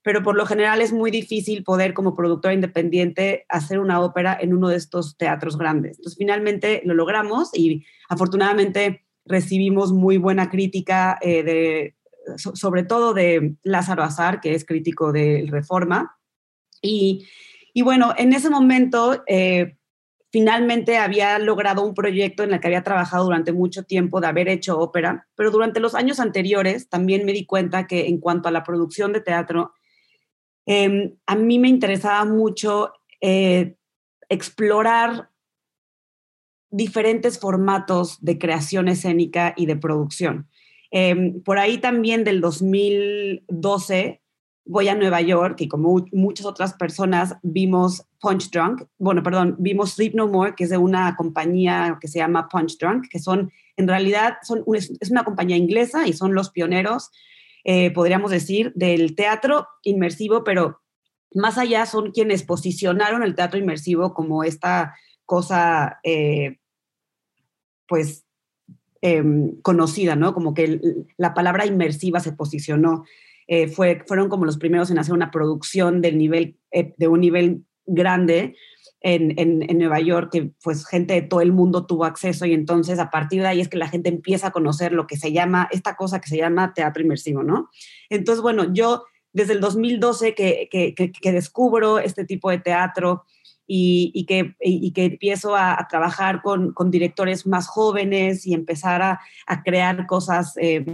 pero 0.02 0.23
por 0.23 0.37
lo 0.37 0.47
general 0.47 0.81
es 0.81 0.93
muy 0.93 1.11
difícil 1.11 1.64
poder 1.64 1.93
como 1.93 2.14
productora 2.14 2.55
independiente 2.55 3.45
hacer 3.49 3.78
una 3.78 4.00
ópera 4.00 4.37
en 4.40 4.55
uno 4.55 4.69
de 4.69 4.76
estos 4.76 5.17
teatros 5.17 5.59
grandes. 5.59 5.99
Entonces 5.99 6.19
finalmente 6.19 6.83
lo 6.85 6.95
logramos 6.95 7.50
y 7.52 7.85
afortunadamente 8.09 9.05
recibimos 9.25 9.93
muy 9.93 10.17
buena 10.17 10.50
crítica 10.50 11.19
eh, 11.21 11.43
de, 11.43 11.97
sobre 12.37 12.83
todo 12.83 13.14
de 13.14 13.57
Lázaro 13.62 14.02
Azar, 14.02 14.40
que 14.40 14.55
es 14.55 14.64
crítico 14.64 15.12
del 15.12 15.49
Reforma. 15.49 16.19
Y, 16.81 17.26
y, 17.75 17.83
bueno, 17.83 18.14
en 18.17 18.33
ese 18.33 18.50
momento 18.50 19.23
eh, 19.26 19.76
finalmente 20.31 20.99
había 20.99 21.38
logrado 21.38 21.85
un 21.85 21.95
proyecto 21.95 22.43
en 22.43 22.52
el 22.52 22.61
que 22.61 22.69
había 22.69 22.85
trabajado 22.85 23.25
durante 23.25 23.52
mucho 23.52 23.83
tiempo 23.83 24.21
de 24.21 24.28
haber 24.28 24.49
hecho 24.49 24.78
ópera, 24.78 25.26
pero 25.35 25.50
durante 25.50 25.81
los 25.81 25.95
años 25.95 26.21
anteriores 26.21 26.88
también 26.88 27.25
me 27.25 27.33
di 27.33 27.47
cuenta 27.47 27.87
que 27.87 28.07
en 28.07 28.19
cuanto 28.19 28.49
a 28.49 28.52
la 28.52 28.64
producción 28.64 29.12
de 29.12 29.21
teatro, 29.21 29.73
Em, 30.71 31.15
a 31.25 31.35
mí 31.35 31.59
me 31.59 31.69
interesaba 31.69 32.27
mucho 32.27 32.93
eh, 33.23 33.75
explorar 34.29 35.31
diferentes 36.71 37.39
formatos 37.41 38.23
de 38.23 38.37
creación 38.37 38.89
escénica 38.89 39.55
y 39.57 39.65
de 39.65 39.77
producción. 39.77 40.47
Em, 40.91 41.43
por 41.43 41.59
ahí 41.59 41.79
también 41.79 42.23
del 42.23 42.43
2012 42.43 44.21
voy 44.67 44.89
a 44.89 44.95
Nueva 44.95 45.23
York 45.23 45.59
y 45.63 45.69
como 45.69 46.05
muchas 46.13 46.45
otras 46.45 46.75
personas 46.75 47.37
vimos 47.43 48.05
Punch 48.21 48.51
Drunk, 48.51 48.83
bueno, 48.99 49.23
perdón, 49.23 49.57
vimos 49.59 49.93
Sleep 49.93 50.15
No 50.15 50.29
More, 50.29 50.55
que 50.55 50.65
es 50.65 50.71
de 50.71 50.77
una 50.77 51.17
compañía 51.17 51.97
que 51.99 52.09
se 52.09 52.19
llama 52.19 52.47
Punch 52.51 52.77
Drunk, 52.77 53.07
que 53.09 53.21
son, 53.21 53.51
en 53.79 53.89
realidad, 53.89 54.37
son, 54.43 54.65
es 54.75 55.11
una 55.11 55.25
compañía 55.25 55.57
inglesa 55.57 56.07
y 56.07 56.13
son 56.13 56.35
los 56.35 56.51
pioneros 56.51 57.11
eh, 57.65 57.91
podríamos 57.91 58.31
decir, 58.31 58.73
del 58.75 59.15
teatro 59.15 59.67
inmersivo, 59.83 60.45
pero 60.45 60.81
más 61.35 61.59
allá 61.59 61.87
son 61.87 62.12
quienes 62.12 62.43
posicionaron 62.43 63.23
el 63.23 63.35
teatro 63.35 63.59
inmersivo 63.59 64.15
como 64.15 64.45
esta 64.45 64.95
cosa, 65.25 66.00
eh, 66.03 66.59
pues, 67.87 68.25
em, 69.03 69.61
conocida, 69.62 70.17
¿no? 70.17 70.35
Como 70.35 70.55
que 70.55 70.81
la 71.17 71.35
palabra 71.35 71.67
inmersiva 71.67 72.21
se 72.21 72.33
posicionó. 72.33 73.05
Eh, 73.47 73.69
fue, 73.69 74.03
fueron 74.07 74.29
como 74.29 74.45
los 74.45 74.59
primeros 74.59 74.91
en 74.91 74.99
hacer 74.99 75.15
una 75.15 75.31
producción 75.31 76.00
del 76.00 76.19
nivel, 76.19 76.59
de 76.71 77.09
un 77.09 77.21
nivel 77.21 77.65
grande 77.87 78.57
en, 79.00 79.78
Nueva 79.78 80.00
York, 80.00 80.31
que 80.33 80.50
pues 80.62 80.87
gente 80.87 81.14
de 81.14 81.23
todo 81.23 81.40
el 81.40 81.52
mundo 81.52 81.87
tuvo 81.87 82.05
acceso 82.05 82.47
y 82.47 82.52
entonces 82.52 82.99
a 82.99 83.11
partir 83.11 83.43
de 83.43 83.49
ahí 83.49 83.61
es 83.61 83.69
que 83.69 83.78
la 83.78 83.88
gente 83.88 84.09
empieza 84.09 84.49
a 84.49 84.50
conocer 84.50 84.93
lo 84.93 85.07
que 85.07 85.17
se 85.17 85.33
llama, 85.33 85.69
esta 85.71 85.97
cosa 85.97 86.21
que 86.21 86.28
se 86.28 86.37
llama 86.37 86.75
teatro 86.75 87.02
inmersivo, 87.02 87.43
¿no? 87.43 87.71
Entonces, 88.11 88.43
bueno, 88.43 88.73
yo 88.73 89.05
desde 89.33 89.52
el 89.52 89.61
2012 89.61 90.35
que, 90.35 90.69
que, 90.71 91.33
descubro 91.33 91.99
este 91.99 92.25
tipo 92.25 92.50
de 92.50 92.59
teatro 92.59 93.25
y, 93.67 94.25
que, 94.26 94.57
y 94.61 94.93
que 94.93 95.05
empiezo 95.05 95.55
a, 95.55 95.87
trabajar 95.88 96.43
con, 96.43 96.73
con, 96.73 96.90
directores 96.90 97.47
más 97.47 97.69
jóvenes 97.69 98.47
y 98.47 98.55
empezar 98.55 99.02
a, 99.02 99.21
a 99.47 99.62
crear 99.62 100.07
cosas, 100.07 100.55
eh, 100.57 100.85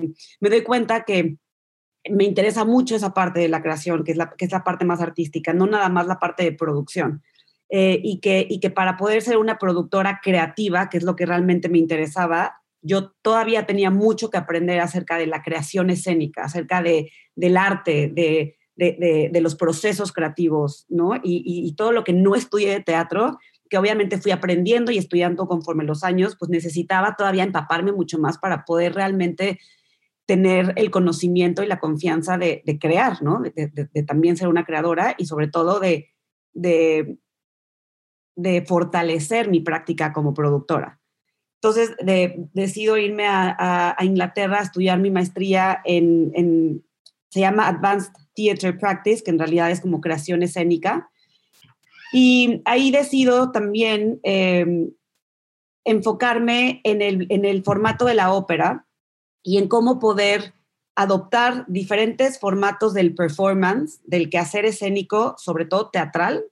me 0.40 0.50
doy 0.50 0.62
cuenta 0.62 1.04
que 1.04 1.36
me 2.10 2.24
interesa 2.24 2.64
mucho 2.64 2.96
esa 2.96 3.14
parte 3.14 3.40
de 3.40 3.48
la 3.48 3.62
creación, 3.62 4.04
que 4.04 4.12
es 4.12 4.18
la, 4.18 4.30
que 4.30 4.44
es 4.44 4.52
la 4.52 4.64
parte 4.64 4.84
más 4.84 5.00
artística, 5.00 5.52
no 5.52 5.66
nada 5.66 5.88
más 5.88 6.06
la 6.06 6.18
parte 6.18 6.42
de 6.42 6.52
producción. 6.52 7.22
Eh, 7.70 8.00
y, 8.04 8.20
que, 8.20 8.46
y 8.48 8.60
que 8.60 8.70
para 8.70 8.96
poder 8.96 9.22
ser 9.22 9.38
una 9.38 9.58
productora 9.58 10.20
creativa, 10.22 10.88
que 10.90 10.98
es 10.98 11.02
lo 11.02 11.16
que 11.16 11.26
realmente 11.26 11.68
me 11.68 11.78
interesaba, 11.78 12.60
yo 12.82 13.12
todavía 13.22 13.66
tenía 13.66 13.90
mucho 13.90 14.30
que 14.30 14.36
aprender 14.36 14.78
acerca 14.80 15.16
de 15.16 15.26
la 15.26 15.42
creación 15.42 15.90
escénica, 15.90 16.44
acerca 16.44 16.82
de, 16.82 17.10
del 17.34 17.56
arte, 17.56 18.10
de, 18.12 18.56
de, 18.76 19.30
de, 19.32 19.40
los 19.40 19.54
procesos 19.54 20.12
creativos, 20.12 20.84
¿no? 20.88 21.16
Y, 21.16 21.42
y, 21.46 21.74
todo 21.74 21.92
lo 21.92 22.04
que 22.04 22.12
no 22.12 22.34
estudié 22.34 22.70
de 22.70 22.80
teatro, 22.80 23.38
que 23.70 23.78
obviamente 23.78 24.18
fui 24.18 24.32
aprendiendo 24.32 24.92
y 24.92 24.98
estudiando 24.98 25.46
conforme 25.46 25.84
los 25.84 26.04
años, 26.04 26.36
pues 26.38 26.50
necesitaba 26.50 27.16
todavía 27.16 27.44
empaparme 27.44 27.92
mucho 27.92 28.18
más 28.18 28.38
para 28.38 28.64
poder 28.64 28.94
realmente 28.94 29.58
tener 30.26 30.72
el 30.76 30.90
conocimiento 30.90 31.62
y 31.62 31.66
la 31.66 31.80
confianza 31.80 32.38
de, 32.38 32.62
crear, 32.80 33.22
¿no? 33.22 33.40
De, 33.40 34.02
también 34.04 34.36
ser 34.36 34.48
una 34.48 34.64
creadora 34.64 35.14
y 35.18 35.26
sobre 35.26 35.48
todo 35.48 35.80
de, 35.80 36.10
de 38.36 38.62
fortalecer 38.62 39.48
mi 39.48 39.60
práctica 39.60 40.12
como 40.12 40.34
productora. 40.34 41.00
Entonces, 41.64 41.96
decido 42.52 42.98
irme 42.98 43.24
a, 43.26 43.96
Inglaterra 44.02 44.58
a 44.58 44.62
estudiar 44.64 44.98
mi 44.98 45.10
maestría 45.10 45.80
en, 45.84 46.84
se 47.30 47.40
llama 47.40 47.68
Advanced 47.68 48.12
Theatre 48.34 48.74
Practice, 48.74 49.22
que 49.24 49.30
en 49.30 49.38
realidad 49.38 49.70
es 49.70 49.80
como 49.80 50.02
creación 50.02 50.42
escénica. 50.42 51.08
Y 52.12 52.60
ahí 52.66 52.90
decido 52.90 53.50
también 53.50 54.20
em, 54.24 54.90
enfocarme 55.84 56.82
en 56.84 57.00
el, 57.00 57.26
en 57.30 57.46
el 57.46 57.64
formato 57.64 58.04
de 58.04 58.14
la 58.14 58.32
ópera 58.32 58.86
y 59.42 59.56
en 59.56 59.66
cómo 59.66 59.98
poder 59.98 60.52
adoptar 60.96 61.64
diferentes 61.66 62.38
formatos 62.38 62.94
del 62.94 63.14
performance, 63.14 64.00
del 64.04 64.30
quehacer 64.30 64.64
escénico, 64.64 65.34
sobre 65.38 65.64
todo 65.64 65.90
teatral, 65.90 66.44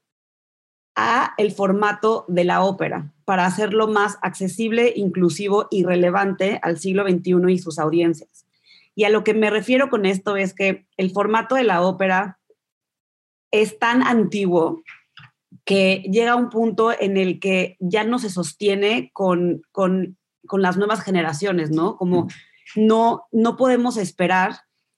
a 0.95 1.35
el 1.39 1.53
formato 1.53 2.25
de 2.29 2.45
la 2.45 2.63
ópera 2.63 3.13
para 3.25 3.47
hacerlo 3.47 3.89
más 3.89 4.19
accesible, 4.23 4.93
inclusivo 4.95 5.69
y 5.71 5.85
relevante 5.85 6.59
al 6.63 6.79
siglo 6.79 7.05
XXI 7.09 7.53
y 7.53 7.59
sus 7.59 7.79
audiencias. 7.79 8.47
Y 8.95 9.05
a 9.05 9.11
lo 9.11 9.25
que 9.25 9.35
me 9.35 9.51
refiero 9.51 9.89
con 9.89 10.05
esto 10.05 10.37
es 10.37 10.55
que 10.55 10.87
el 10.97 11.11
formato 11.11 11.55
de 11.55 11.65
la 11.65 11.83
ópera 11.83 12.39
es 13.51 13.79
tan 13.79 14.03
antiguo 14.03 14.83
que 15.65 16.03
llega 16.11 16.33
a 16.33 16.37
un 16.37 16.51
punto 16.51 16.93
en 16.99 17.17
el 17.17 17.39
que 17.39 17.77
ya 17.79 18.05
no 18.05 18.19
se 18.19 18.31
sostiene 18.31 19.11
con, 19.13 19.63
con, 19.71 20.17
las 20.51 20.77
nuevas 20.77 21.03
generaciones, 21.03 21.71
¿no? 21.71 21.97
Como 21.97 22.29
no, 22.77 23.27
no 23.31 23.57
podemos 23.57 23.97
esperar 23.97 24.57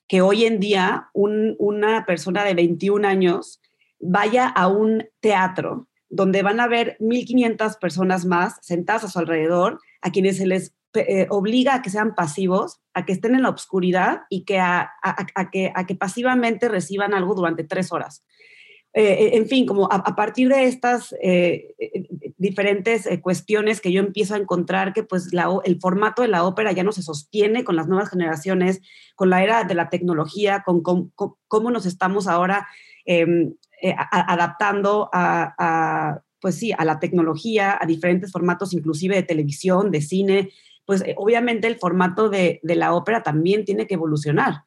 que 0.09 0.21
hoy 0.21 0.45
en 0.45 0.59
día 0.59 1.11
una 1.13 2.07
persona 2.07 2.45
de 2.45 2.55
21 2.55 3.07
años 3.07 3.61
vaya 4.05 4.47
a 4.47 4.69
un 4.69 5.05
teatro 5.21 5.89
donde 6.09 6.43
van 6.43 6.61
a 6.61 6.69
ver 6.69 6.97
1.500 7.01 7.79
personas 7.79 8.25
más 8.25 8.59
sentadas 8.63 9.05
a 9.05 9.09
su 9.09 9.19
alrededor, 9.19 9.81
a 10.01 10.11
quienes 10.13 10.37
se 10.37 10.47
les 10.47 10.75
eh, 10.95 11.27
obliga 11.31 11.75
a 11.75 11.83
que 11.83 11.91
sean 11.91 12.15
pasivos, 12.15 12.81
a 12.93 13.05
que 13.05 13.13
estén 13.13 13.35
en 13.35 13.43
la 13.43 13.51
oscuridad 13.51 14.23
y 14.31 14.45
que 14.45 14.61
a, 14.61 14.93
que, 15.51 15.73
a 15.75 15.87
que 15.87 15.95
pasivamente 15.97 16.69
reciban 16.69 17.15
algo 17.15 17.35
durante 17.35 17.65
tres 17.65 17.91
horas. 17.91 18.25
Eh, 18.93 19.31
en 19.33 19.49
fin, 19.49 19.67
como 19.67 19.89
a, 19.91 20.15
partir 20.15 20.49
de 20.49 20.67
estas 20.67 21.17
eh, 21.21 21.75
diferentes 22.37 23.09
cuestiones 23.23 23.81
que 23.81 23.91
yo 23.91 23.99
empiezo 23.99 24.35
a 24.35 24.39
encontrar 24.39 24.93
que 24.93 25.03
pues 25.03 25.31
el 25.65 25.81
formato 25.81 26.23
de 26.23 26.29
la 26.29 26.45
ópera 26.45 26.71
ya 26.71 26.85
no 26.85 26.93
se 26.93 27.03
sostiene 27.03 27.65
con 27.65 27.75
las 27.75 27.89
nuevas 27.89 28.11
generaciones, 28.11 28.81
con 29.17 29.31
la 29.31 29.43
era 29.43 29.65
de 29.65 29.75
la 29.75 29.89
tecnología, 29.89 30.63
con, 30.65 30.81
cómo 31.49 31.73
nos 31.73 31.87
estamos 31.87 32.29
ahora 32.29 32.69
em, 33.05 33.55
eh, 33.83 33.95
adaptando 34.11 35.09
a, 35.13 36.21
pues 36.41 36.57
sí, 36.57 36.73
a 36.77 36.85
la 36.85 36.99
tecnología, 36.99 37.79
a 37.81 37.87
diferentes 37.87 38.33
formatos, 38.33 38.75
inclusive 38.75 39.17
de 39.17 39.23
televisión, 39.23 39.91
de 39.91 40.01
cine, 40.01 40.51
pues 40.85 41.03
eh, 41.03 41.15
obviamente 41.17 41.67
el 41.67 41.77
formato 41.77 42.29
de, 42.29 42.61
de, 42.63 42.75
la 42.77 42.95
ópera 42.95 43.23
también 43.23 43.65
tiene 43.65 43.87
que 43.87 43.95
evolucionar. 43.95 44.63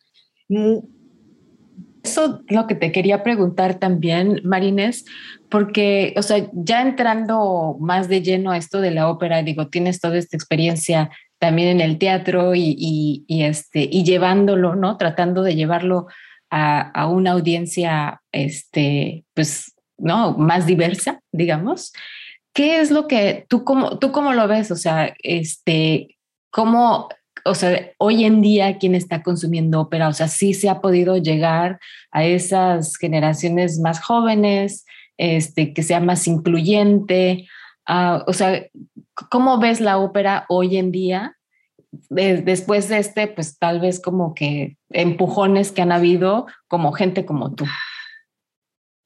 Eso 2.08 2.44
es 2.48 2.56
lo 2.56 2.68
que 2.68 2.76
te 2.76 2.92
quería 2.92 3.22
preguntar 3.22 3.80
también, 3.80 4.42
Marines, 4.44 5.06
porque, 5.50 6.14
o 6.16 6.22
sea, 6.22 6.50
ya 6.54 6.82
entrando 6.82 7.76
más 7.80 8.08
de 8.08 8.22
lleno 8.22 8.52
a 8.52 8.58
esto 8.58 8.80
de 8.80 8.92
la 8.92 9.10
ópera, 9.10 9.44
digo, 9.44 9.68
tienes 9.68 10.00
toda 10.00 10.18
esta 10.18 10.38
experiencia 10.38 11.10
también 11.40 11.68
en 11.68 11.82
el 11.82 11.98
teatro 11.98 12.54
y, 12.56 13.26
este, 13.28 13.88
y 13.92 14.04
llevándolo, 14.04 14.76
¿no? 14.76 14.98
Tratando 14.98 15.44
de 15.44 15.56
llevarlo 15.56 16.08
a, 16.50 17.08
una 17.08 17.32
audiencia, 17.32 18.22
este, 18.32 19.26
pues, 19.34 19.74
¿no? 19.98 20.38
Más 20.38 20.66
diversa, 20.66 21.22
digamos. 21.32 21.94
¿Qué 22.54 22.80
es 22.80 22.92
lo 22.92 23.08
que 23.08 23.46
tú 23.50 23.64
cómo, 23.64 24.00
tú 24.00 24.12
cómo 24.12 24.34
lo 24.34 24.48
ves? 24.48 24.72
O 24.72 24.76
sea, 24.76 25.14
este, 25.24 26.18
¿cómo, 26.50 27.10
o 27.46 27.56
sea, 27.56 27.92
hoy 27.98 28.24
en 28.24 28.42
día 28.42 28.78
quién 28.78 28.96
está 28.96 29.24
consumiendo 29.24 29.82
ópera? 29.82 30.08
O 30.08 30.14
sea, 30.14 30.28
sí 30.28 30.54
se 30.54 30.70
ha 30.70 30.82
podido 30.82 31.18
llegar 31.18 31.80
a 32.12 32.26
esas 32.26 32.98
generaciones 32.98 33.80
más 33.80 34.04
jóvenes, 34.04 34.86
este, 35.18 35.74
que 35.74 35.84
sea 35.84 36.00
más 36.00 36.28
incluyente. 36.28 37.48
Ah, 37.86 38.24
o 38.28 38.34
sea, 38.34 38.66
¿cómo 39.30 39.60
ves 39.60 39.80
la 39.82 39.98
ópera 39.98 40.46
hoy 40.50 40.78
en 40.78 40.92
día? 40.92 41.37
Después 42.10 42.90
de 42.90 43.00
este, 43.00 43.28
pues 43.28 43.58
tal 43.60 43.80
vez 43.80 44.00
como 44.00 44.34
que 44.34 44.78
empujones 44.90 45.72
que 45.72 45.82
han 45.82 45.92
habido 45.92 46.48
como 46.68 46.92
gente 46.92 47.26
como 47.26 47.54
tú. 47.54 47.66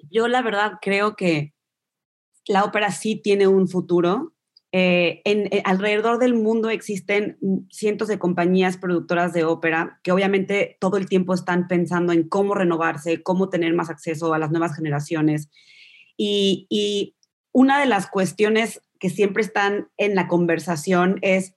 Yo 0.09 0.27
la 0.27 0.41
verdad 0.41 0.73
creo 0.81 1.15
que 1.15 1.53
la 2.47 2.63
ópera 2.63 2.91
sí 2.91 3.15
tiene 3.15 3.47
un 3.47 3.67
futuro. 3.67 4.33
Eh, 4.73 5.21
en, 5.25 5.47
eh, 5.47 5.61
alrededor 5.65 6.17
del 6.17 6.33
mundo 6.33 6.69
existen 6.69 7.37
cientos 7.69 8.07
de 8.07 8.19
compañías 8.19 8.77
productoras 8.77 9.33
de 9.33 9.43
ópera 9.43 9.99
que 10.01 10.13
obviamente 10.13 10.77
todo 10.79 10.95
el 10.95 11.09
tiempo 11.09 11.33
están 11.33 11.67
pensando 11.67 12.13
en 12.13 12.27
cómo 12.29 12.55
renovarse, 12.55 13.21
cómo 13.21 13.49
tener 13.49 13.73
más 13.73 13.89
acceso 13.89 14.33
a 14.33 14.39
las 14.39 14.49
nuevas 14.49 14.75
generaciones. 14.75 15.49
Y, 16.15 16.67
y 16.69 17.15
una 17.51 17.79
de 17.79 17.85
las 17.85 18.07
cuestiones 18.07 18.81
que 18.99 19.09
siempre 19.09 19.43
están 19.43 19.89
en 19.97 20.15
la 20.15 20.27
conversación 20.27 21.19
es, 21.21 21.55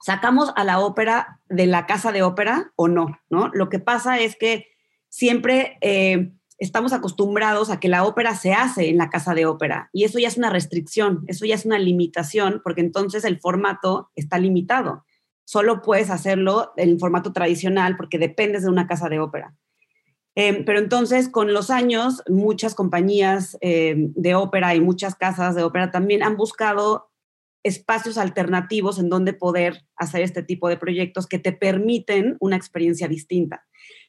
¿sacamos 0.00 0.52
a 0.56 0.64
la 0.64 0.80
ópera 0.80 1.40
de 1.48 1.66
la 1.66 1.86
casa 1.86 2.12
de 2.12 2.22
ópera 2.22 2.72
o 2.76 2.88
no? 2.88 3.18
¿no? 3.28 3.50
Lo 3.52 3.68
que 3.68 3.78
pasa 3.78 4.18
es 4.18 4.36
que 4.36 4.66
siempre... 5.08 5.78
Eh, 5.80 6.32
estamos 6.60 6.92
acostumbrados 6.92 7.70
a 7.70 7.80
que 7.80 7.88
la 7.88 8.04
ópera 8.04 8.34
se 8.36 8.52
hace 8.52 8.90
en 8.90 8.98
la 8.98 9.08
casa 9.08 9.34
de 9.34 9.46
ópera 9.46 9.88
y 9.92 10.04
eso 10.04 10.18
ya 10.18 10.28
es 10.28 10.36
una 10.36 10.50
restricción, 10.50 11.24
eso 11.26 11.46
ya 11.46 11.54
es 11.54 11.64
una 11.64 11.78
limitación 11.78 12.60
porque 12.62 12.82
entonces 12.82 13.24
el 13.24 13.40
formato 13.40 14.10
está 14.14 14.38
limitado. 14.38 15.04
Solo 15.46 15.80
puedes 15.82 16.10
hacerlo 16.10 16.72
en 16.76 17.00
formato 17.00 17.32
tradicional 17.32 17.96
porque 17.96 18.18
dependes 18.18 18.62
de 18.62 18.68
una 18.68 18.86
casa 18.86 19.08
de 19.08 19.18
ópera. 19.18 19.56
Em, 20.36 20.64
pero 20.64 20.78
entonces, 20.78 21.28
con 21.28 21.52
los 21.52 21.70
años, 21.70 22.22
muchas 22.28 22.76
compañías 22.76 23.58
em, 23.60 24.12
de 24.14 24.36
ópera 24.36 24.76
y 24.76 24.80
muchas 24.80 25.16
casas 25.16 25.56
de 25.56 25.64
ópera 25.64 25.90
también 25.90 26.22
han 26.22 26.36
buscado 26.36 27.09
espacios 27.62 28.18
alternativos 28.18 28.98
en 28.98 29.08
donde 29.08 29.32
poder 29.32 29.84
hacer 29.96 30.22
este 30.22 30.42
tipo 30.42 30.68
de 30.68 30.76
proyectos 30.76 31.26
que 31.26 31.38
te 31.38 31.52
permiten 31.52 32.36
una 32.40 32.56
experiencia 32.56 33.08
distinta. 33.08 33.66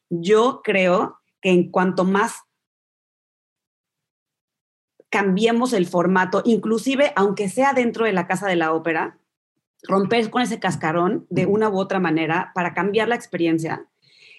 Yo 0.10 0.62
creo 0.64 1.20
que 1.42 1.50
en 1.50 1.72
cuanto 1.72 2.04
más 2.06 2.36
cambiemos 5.10 5.74
el 5.74 5.86
formato, 5.86 6.42
inclusive 6.46 7.12
aunque 7.16 7.50
sea 7.50 7.74
dentro 7.74 8.06
de 8.06 8.14
la 8.14 8.28
casa 8.28 8.48
de 8.48 8.56
la 8.56 8.74
ópera, 8.74 9.20
romper 9.84 10.30
con 10.30 10.42
ese 10.42 10.60
cascarón 10.60 11.26
de 11.30 11.46
una 11.46 11.70
u 11.70 11.78
otra 11.78 12.00
manera 12.00 12.52
para 12.56 12.74
cambiar 12.74 13.08
la 13.08 13.16
experiencia. 13.16 13.86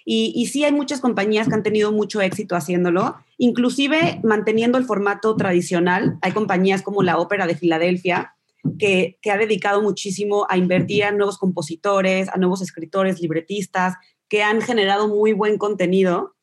Y, 0.04 0.32
y, 0.34 0.46
sí 0.46 0.64
hay 0.64 0.72
muchas 0.72 1.00
compañías 1.00 1.46
que 1.46 1.54
han 1.54 1.62
tenido 1.62 1.92
mucho 1.92 2.20
éxito 2.20 2.56
haciéndolo, 2.56 3.16
inclusive 3.38 4.20
manteniendo 4.24 4.76
el 4.76 4.84
formato 4.84 5.36
tradicional. 5.36 6.18
Hay 6.22 6.32
compañías 6.32 6.82
como 6.82 7.04
la 7.04 7.18
Ópera 7.18 7.46
de 7.46 7.54
Filadelfia, 7.54 8.34
que, 8.78 9.18
que 9.20 9.30
ha 9.30 9.36
dedicado 9.36 9.82
muchísimo 9.82 10.46
a 10.48 10.56
invertir 10.56 11.04
a 11.04 11.12
nuevos 11.12 11.38
compositores, 11.38 12.28
a 12.28 12.36
nuevos 12.38 12.62
escritores, 12.62 13.20
libretistas, 13.20 13.94
que 14.28 14.42
han 14.42 14.62
generado 14.62 15.08
muy 15.08 15.32
buen 15.32 15.58
contenido 15.58 16.34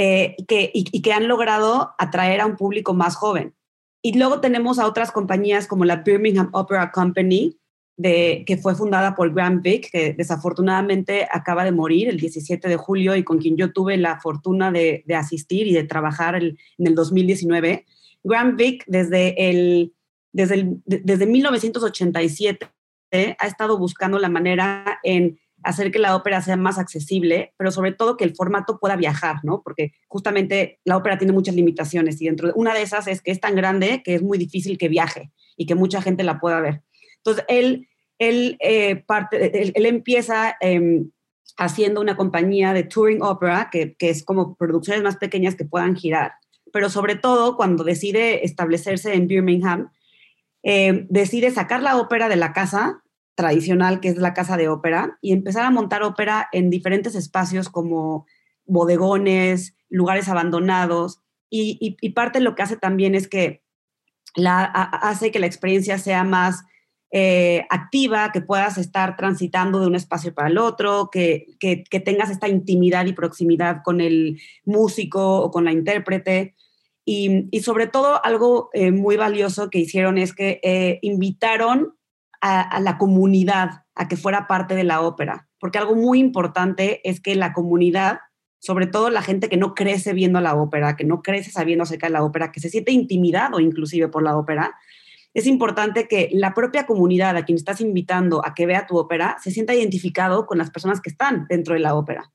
eh, 0.00 0.36
que, 0.46 0.70
y, 0.72 1.02
que 1.02 1.12
han 1.12 1.26
logrado 1.26 1.90
atraer 1.98 2.40
a 2.40 2.46
un 2.46 2.56
público 2.56 2.94
más 2.94 3.16
joven. 3.16 3.54
Y 4.00 4.16
luego 4.16 4.40
tenemos 4.40 4.78
a 4.78 4.86
otras 4.86 5.10
compañías 5.10 5.66
como 5.66 5.84
la 5.84 5.96
Birmingham 5.96 6.50
Opera 6.52 6.92
Company, 6.92 7.58
de, 7.96 8.44
que 8.46 8.56
fue 8.56 8.76
fundada 8.76 9.16
por 9.16 9.34
Graham 9.34 9.60
Vick, 9.60 9.90
que 9.90 10.12
desafortunadamente 10.12 11.26
acaba 11.32 11.64
de 11.64 11.72
morir 11.72 12.08
el 12.08 12.16
17 12.16 12.68
de 12.68 12.76
julio 12.76 13.16
y 13.16 13.24
con 13.24 13.38
quien 13.38 13.56
yo 13.56 13.72
tuve 13.72 13.96
la 13.96 14.20
fortuna 14.20 14.70
de, 14.70 15.04
asistir 15.16 15.66
y 15.66 15.72
de 15.72 15.82
trabajar 15.82 16.36
en 16.36 16.56
el 16.78 16.94
2019. 16.94 17.84
Graham 18.22 18.56
Vick 18.56 18.84
desde, 18.86 19.50
el, 19.50 19.92
desde, 20.32 20.54
el, 20.54 20.82
desde 20.84 21.26
1987 21.26 22.68
ha 23.38 23.46
estado 23.46 23.78
buscando 23.78 24.18
la 24.18 24.28
manera 24.28 25.00
en 25.02 25.38
hacer 25.62 25.90
que 25.90 25.98
la 25.98 26.14
ópera 26.14 26.40
sea 26.40 26.56
más 26.56 26.78
accesible, 26.78 27.52
pero 27.56 27.70
sobre 27.70 27.92
todo 27.92 28.16
que 28.16 28.24
el 28.24 28.34
formato 28.34 28.78
pueda 28.78 28.96
viajar, 28.96 29.36
¿no? 29.42 29.62
Porque 29.62 29.92
justamente 30.06 30.80
la 30.84 30.96
ópera 30.96 31.18
tiene 31.18 31.32
muchas 31.32 31.54
limitaciones 31.54 32.20
y 32.20 32.26
dentro 32.26 32.48
de 32.48 32.54
una 32.56 32.74
de 32.74 32.82
esas 32.82 33.08
es 33.08 33.20
que 33.22 33.30
es 33.30 33.40
tan 33.40 33.56
grande 33.56 34.02
que 34.04 34.14
es 34.14 34.22
muy 34.22 34.38
difícil 34.38 34.78
que 34.78 34.88
viaje 34.88 35.32
y 35.56 35.66
que 35.66 35.74
mucha 35.74 36.00
gente 36.00 36.22
la 36.22 36.38
pueda 36.38 36.60
ver. 36.60 36.82
Entonces, 37.16 37.44
él, 37.48 37.88
él, 38.18 38.56
eh, 38.60 38.96
parte, 38.96 39.72
él, 39.76 39.86
empieza 39.86 40.56
em, 40.60 41.10
haciendo 41.56 42.00
una 42.00 42.16
compañía 42.16 42.72
de 42.72 42.84
touring 42.84 43.22
opera, 43.22 43.68
que, 43.72 43.96
que 43.96 44.10
es 44.10 44.24
como 44.24 44.56
producciones 44.56 45.02
más 45.02 45.16
pequeñas 45.16 45.56
que 45.56 45.64
puedan 45.64 45.96
girar, 45.96 46.32
pero 46.72 46.88
sobre 46.88 47.16
todo 47.16 47.56
cuando 47.56 47.82
decide 47.82 48.44
establecerse 48.44 49.14
en 49.14 49.26
Birmingham, 49.26 49.90
eh, 50.62 51.06
decide 51.08 51.50
sacar 51.50 51.82
la 51.82 51.96
ópera 51.96 52.28
de 52.28 52.36
la 52.36 52.52
casa 52.52 53.02
tradicional, 53.34 54.00
que 54.00 54.08
es 54.08 54.16
la 54.16 54.34
casa 54.34 54.56
de 54.56 54.68
ópera, 54.68 55.18
y 55.20 55.32
empezar 55.32 55.64
a 55.64 55.70
montar 55.70 56.02
ópera 56.02 56.48
en 56.52 56.70
diferentes 56.70 57.14
espacios 57.14 57.68
como 57.68 58.26
bodegones, 58.64 59.76
lugares 59.88 60.28
abandonados, 60.28 61.22
y, 61.50 62.10
parte 62.10 62.40
de 62.40 62.44
lo 62.44 62.54
que 62.54 62.62
hace 62.62 62.76
también 62.76 63.14
es 63.14 63.28
que 63.28 63.62
la, 64.34 64.64
hace 64.64 65.30
que 65.30 65.38
la 65.38 65.46
experiencia 65.46 65.98
sea 65.98 66.24
más 66.24 66.64
eh, 67.10 67.64
activa, 67.70 68.32
que 68.32 68.42
puedas 68.42 68.76
estar 68.76 69.16
transitando 69.16 69.80
de 69.80 69.86
un 69.86 69.94
espacio 69.94 70.34
para 70.34 70.48
el 70.48 70.58
otro, 70.58 71.08
que, 71.10 71.46
tengas 72.04 72.30
esta 72.30 72.48
intimidad 72.48 73.06
y 73.06 73.14
proximidad 73.14 73.82
con 73.82 74.00
el 74.00 74.40
músico 74.64 75.40
o 75.40 75.50
con 75.50 75.64
la 75.64 75.72
intérprete. 75.72 76.54
Y, 77.10 77.62
sobre 77.62 77.86
todo 77.86 78.22
algo 78.22 78.68
eh, 78.74 78.90
muy 78.90 79.16
valioso 79.16 79.70
que 79.70 79.78
hicieron 79.78 80.18
es 80.18 80.34
que 80.34 80.60
eh, 80.62 80.98
invitaron 81.00 81.94
a, 82.42 82.80
la 82.80 82.98
comunidad 82.98 83.84
a 83.94 84.08
que 84.08 84.18
fuera 84.18 84.46
parte 84.46 84.74
de 84.74 84.84
la 84.84 85.00
ópera, 85.00 85.48
porque 85.58 85.78
algo 85.78 85.94
muy 85.94 86.18
importante 86.18 87.00
es 87.08 87.22
que 87.22 87.34
la 87.34 87.54
comunidad, 87.54 88.18
sobre 88.58 88.86
todo 88.86 89.08
la 89.08 89.22
gente 89.22 89.48
que 89.48 89.56
no 89.56 89.74
crece 89.74 90.12
viendo 90.12 90.38
la 90.42 90.54
ópera, 90.54 90.96
que 90.96 91.04
no 91.04 91.22
crece 91.22 91.50
sabiendo 91.50 91.84
acerca 91.84 92.08
de 92.08 92.12
la 92.12 92.22
ópera, 92.22 92.52
que 92.52 92.60
se 92.60 92.68
siente 92.68 92.92
intimidado 92.92 93.58
inclusive 93.58 94.08
por 94.08 94.22
la 94.22 94.36
ópera, 94.36 94.74
es 95.32 95.46
importante 95.46 96.08
que 96.08 96.28
la 96.34 96.52
propia 96.52 96.84
comunidad 96.84 97.38
a 97.38 97.46
quien 97.46 97.56
estás 97.56 97.80
invitando 97.80 98.44
a 98.44 98.52
que 98.52 98.66
vea 98.66 98.86
tu 98.86 98.98
ópera 98.98 99.38
se 99.42 99.50
sienta 99.50 99.74
identificado 99.74 100.44
con 100.44 100.58
las 100.58 100.70
personas 100.70 101.00
que 101.00 101.08
están 101.08 101.46
dentro 101.48 101.72
de 101.72 101.80
la 101.80 101.94
ópera. 101.94 102.30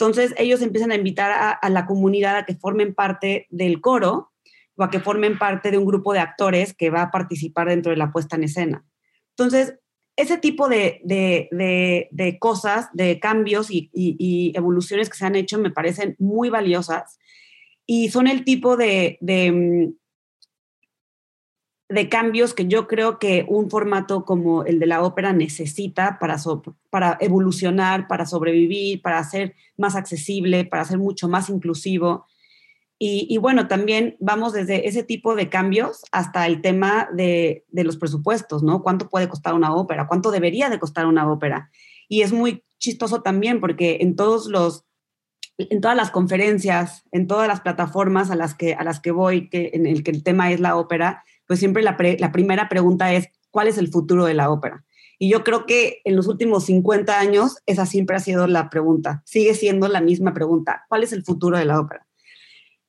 Entonces 0.00 0.32
ellos 0.38 0.62
empiezan 0.62 0.92
a 0.92 0.94
invitar 0.94 1.58
a, 1.60 1.70
la 1.70 1.84
comunidad 1.84 2.36
a 2.36 2.46
que 2.46 2.54
formen 2.54 2.94
parte 2.94 3.48
del 3.50 3.80
coro 3.80 4.30
o 4.76 4.84
a 4.84 4.90
que 4.90 5.00
formen 5.00 5.38
parte 5.38 5.72
de 5.72 5.78
un 5.78 5.84
grupo 5.84 6.12
de 6.12 6.20
actores 6.20 6.72
que 6.72 6.88
va 6.88 7.02
a 7.02 7.10
participar 7.10 7.68
dentro 7.68 7.90
de 7.90 7.96
la 7.96 8.12
puesta 8.12 8.36
en 8.36 8.44
escena. 8.44 8.84
Entonces, 9.30 9.74
ese 10.14 10.38
tipo 10.38 10.68
de, 10.68 11.00
cosas, 12.38 12.88
de 12.92 13.18
cambios 13.18 13.70
y, 13.72 14.52
evoluciones 14.54 15.10
que 15.10 15.16
se 15.16 15.26
han 15.26 15.34
hecho 15.34 15.58
me 15.58 15.72
parecen 15.72 16.14
muy 16.20 16.48
valiosas 16.48 17.18
y 17.84 18.10
son 18.10 18.28
el 18.28 18.44
tipo 18.44 18.76
de, 18.76 19.18
de, 21.88 22.08
cambios 22.08 22.54
que 22.54 22.66
yo 22.66 22.86
creo 22.86 23.18
que 23.18 23.44
un 23.48 23.70
formato 23.70 24.24
como 24.24 24.64
el 24.64 24.78
de 24.78 24.86
la 24.86 25.02
ópera 25.02 25.32
necesita 25.32 26.18
para, 26.18 27.18
evolucionar, 27.20 28.08
para 28.08 28.26
sobrevivir, 28.26 29.02
para 29.02 29.22
ser 29.24 29.54
más 29.76 29.96
accesible, 29.96 30.64
para 30.64 30.84
ser 30.84 30.98
mucho 30.98 31.28
más 31.28 31.48
inclusivo. 31.48 32.26
Y, 33.00 33.38
bueno, 33.38 33.68
también 33.68 34.16
vamos 34.18 34.52
desde 34.52 34.88
ese 34.88 35.04
tipo 35.04 35.36
de 35.36 35.48
cambios 35.48 36.02
hasta 36.10 36.46
el 36.46 36.60
tema 36.60 37.08
de, 37.12 37.64
los 37.70 37.96
presupuestos, 37.96 38.64
¿no? 38.64 38.82
¿Cuánto 38.82 39.08
puede 39.08 39.28
costar 39.28 39.54
una 39.54 39.72
ópera? 39.72 40.08
¿Cuánto 40.08 40.32
debería 40.32 40.68
de 40.68 40.80
costar 40.80 41.06
una 41.06 41.30
ópera? 41.30 41.70
Y 42.08 42.22
es 42.22 42.32
muy 42.32 42.64
chistoso 42.78 43.22
también 43.22 43.60
porque 43.60 43.98
en 44.00 44.16
todos 44.16 44.46
los 44.46 44.84
en 45.58 45.80
todas 45.80 45.96
las 45.96 46.12
conferencias, 46.12 47.04
en 47.10 47.26
todas 47.26 47.48
las 47.48 47.60
plataformas 47.60 48.30
a 48.30 48.36
las 48.36 48.54
que, 48.54 48.74
a 48.74 48.84
las 48.84 49.00
que 49.00 49.10
voy, 49.10 49.48
que, 49.50 49.72
en 49.74 49.86
el 49.86 50.04
que 50.04 50.12
el 50.12 50.22
tema 50.22 50.52
es 50.52 50.60
la 50.60 50.76
ópera, 50.76 51.24
pues 51.48 51.58
siempre 51.58 51.82
la, 51.82 51.96
primera 51.96 52.68
pregunta 52.68 53.12
es, 53.14 53.30
¿cuál 53.50 53.68
es 53.68 53.78
el 53.78 53.88
futuro 53.88 54.26
de 54.26 54.34
la 54.34 54.50
ópera? 54.50 54.84
Y 55.18 55.30
yo 55.30 55.42
creo 55.42 55.64
que 55.66 56.02
en 56.04 56.14
los 56.14 56.28
últimos 56.28 56.66
50 56.66 57.18
años 57.18 57.56
esa 57.66 57.86
siempre 57.86 58.16
ha 58.16 58.20
sido 58.20 58.46
la 58.46 58.68
pregunta, 58.68 59.22
sigue 59.24 59.54
siendo 59.54 59.88
la 59.88 60.02
misma 60.02 60.34
pregunta, 60.34 60.84
¿cuál 60.88 61.02
es 61.02 61.12
el 61.12 61.24
futuro 61.24 61.58
de 61.58 61.64
la 61.64 61.80
ópera? 61.80 62.06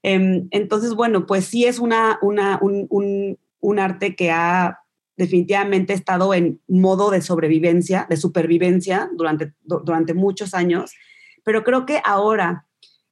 Em, 0.03 0.49
entonces, 0.51 0.93
bueno, 0.93 1.25
pues 1.25 1.45
sí 1.45 1.65
es 1.65 1.79
una, 1.79 2.19
un, 2.21 3.79
arte 3.79 4.15
que 4.15 4.29
ha 4.29 4.79
definitivamente 5.15 5.93
estado 5.93 6.33
en 6.33 6.61
modo 6.67 7.11
de 7.11 7.21
sobrevivencia, 7.21 8.07
de 8.09 8.17
supervivencia 8.17 9.09
durante, 9.15 9.53
durante 9.63 10.13
muchos 10.13 10.53
años, 10.53 10.93
pero 11.45 11.63
creo 11.63 11.85
que 11.85 12.01
ahora, 12.03 12.67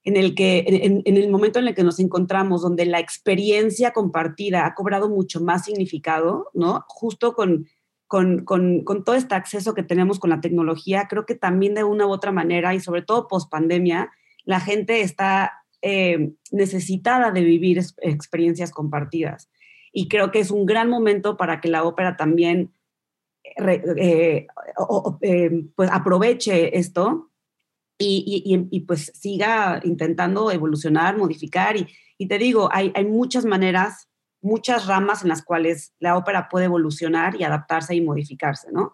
en 0.08 0.16
el, 0.16 0.36
que, 0.36 0.64
en, 0.66 1.18
el 1.18 1.30
momento 1.30 1.60
en 1.60 1.68
el 1.68 1.76
que 1.76 1.84
nos 1.84 2.00
encontramos, 2.00 2.62
donde 2.62 2.86
la 2.86 3.02
experiencia 3.02 3.92
compartida 3.92 4.66
ha 4.66 4.74
cobrado 4.74 5.10
mucho 5.10 5.42
más 5.42 5.66
significado, 5.66 6.50
¿no? 6.54 6.86
Justo 6.88 7.34
con, 7.34 7.68
con, 8.08 8.46
con, 8.46 8.86
con 8.86 9.04
todo 9.04 9.16
este 9.18 9.36
acceso 9.36 9.74
que 9.74 9.84
tenemos 9.84 10.18
con 10.18 10.30
la 10.30 10.40
tecnología, 10.40 11.08
creo 11.10 11.26
que 11.26 11.36
también 11.36 11.74
de 11.74 11.84
una 11.84 12.08
u 12.08 12.12
otra 12.12 12.32
manera, 12.32 12.74
y 12.74 12.80
sobre 12.80 13.02
todo 13.02 13.28
post 13.28 13.52
pandemia, 13.52 14.10
la 14.46 14.62
gente 14.62 15.02
está 15.02 15.66
eh, 15.82 16.32
necesitada 16.54 17.32
de 17.32 17.42
vivir 17.42 17.78
experiencias 17.98 18.72
compartidas. 18.72 19.50
Y 19.92 20.08
creo 20.08 20.32
que 20.32 20.40
es 20.40 20.52
un 20.52 20.66
gran 20.66 20.90
momento 20.90 21.36
para 21.36 21.60
que 21.60 21.68
la 21.68 21.84
ópera 21.84 22.16
también 22.16 22.72
eh, 23.44 24.48
eh, 25.22 25.66
pues 25.76 25.90
aproveche 25.92 26.78
esto 26.78 27.30
y, 27.98 28.80
pues 28.82 29.12
siga 29.16 29.82
intentando 29.84 30.52
evolucionar, 30.52 31.18
modificar. 31.18 31.76
Y, 32.18 32.28
te 32.28 32.38
digo, 32.38 32.70
hay, 32.72 32.92
hay 32.96 33.06
muchas 33.06 33.46
maneras, 33.46 34.08
muchas 34.42 34.88
ramas 34.88 35.24
en 35.24 35.30
las 35.30 35.44
cuales 35.44 35.94
la 36.00 36.18
ópera 36.18 36.48
puede 36.50 36.66
evolucionar 36.66 37.36
y 37.40 37.44
adaptarse 37.44 37.96
y 37.96 38.02
modificarse, 38.02 38.70
¿no? 38.72 38.94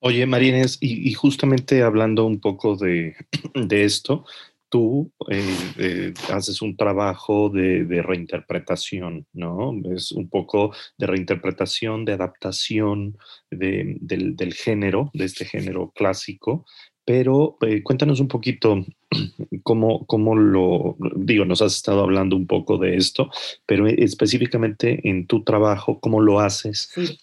Oye, 0.00 0.26
Marines, 0.26 0.78
y, 0.80 1.12
justamente 1.14 1.82
hablando 1.82 2.24
un 2.24 2.40
poco 2.40 2.76
de, 2.76 3.16
de 3.54 3.84
esto, 3.84 4.24
tú 4.68 5.12
eh, 5.28 5.56
eh, 5.78 6.14
haces 6.32 6.62
un 6.62 6.76
trabajo 6.76 7.48
de, 7.48 8.02
reinterpretación, 8.02 9.26
¿no? 9.32 9.72
Es 9.92 10.12
un 10.12 10.28
poco 10.28 10.72
de 10.98 11.06
reinterpretación, 11.06 12.04
de 12.04 12.12
adaptación 12.12 13.18
del, 13.50 14.54
género, 14.54 15.10
de 15.14 15.24
este 15.24 15.44
género 15.44 15.90
clásico, 15.94 16.64
pero 17.08 17.56
eh, 17.62 17.82
cuéntanos 17.82 18.20
un 18.20 18.28
poquito 18.28 18.84
cómo, 19.62 20.04
cómo, 20.04 20.36
lo, 20.36 20.98
digo, 21.16 21.46
nos 21.46 21.62
has 21.62 21.74
estado 21.74 22.02
hablando 22.02 22.36
un 22.36 22.46
poco 22.46 22.76
de 22.76 22.98
esto, 22.98 23.30
pero 23.64 23.86
específicamente 23.86 25.08
en 25.08 25.26
tu 25.26 25.42
trabajo, 25.42 26.00
¿cómo 26.00 26.20
lo 26.20 26.38
haces? 26.38 26.90
Sí. 26.92 27.18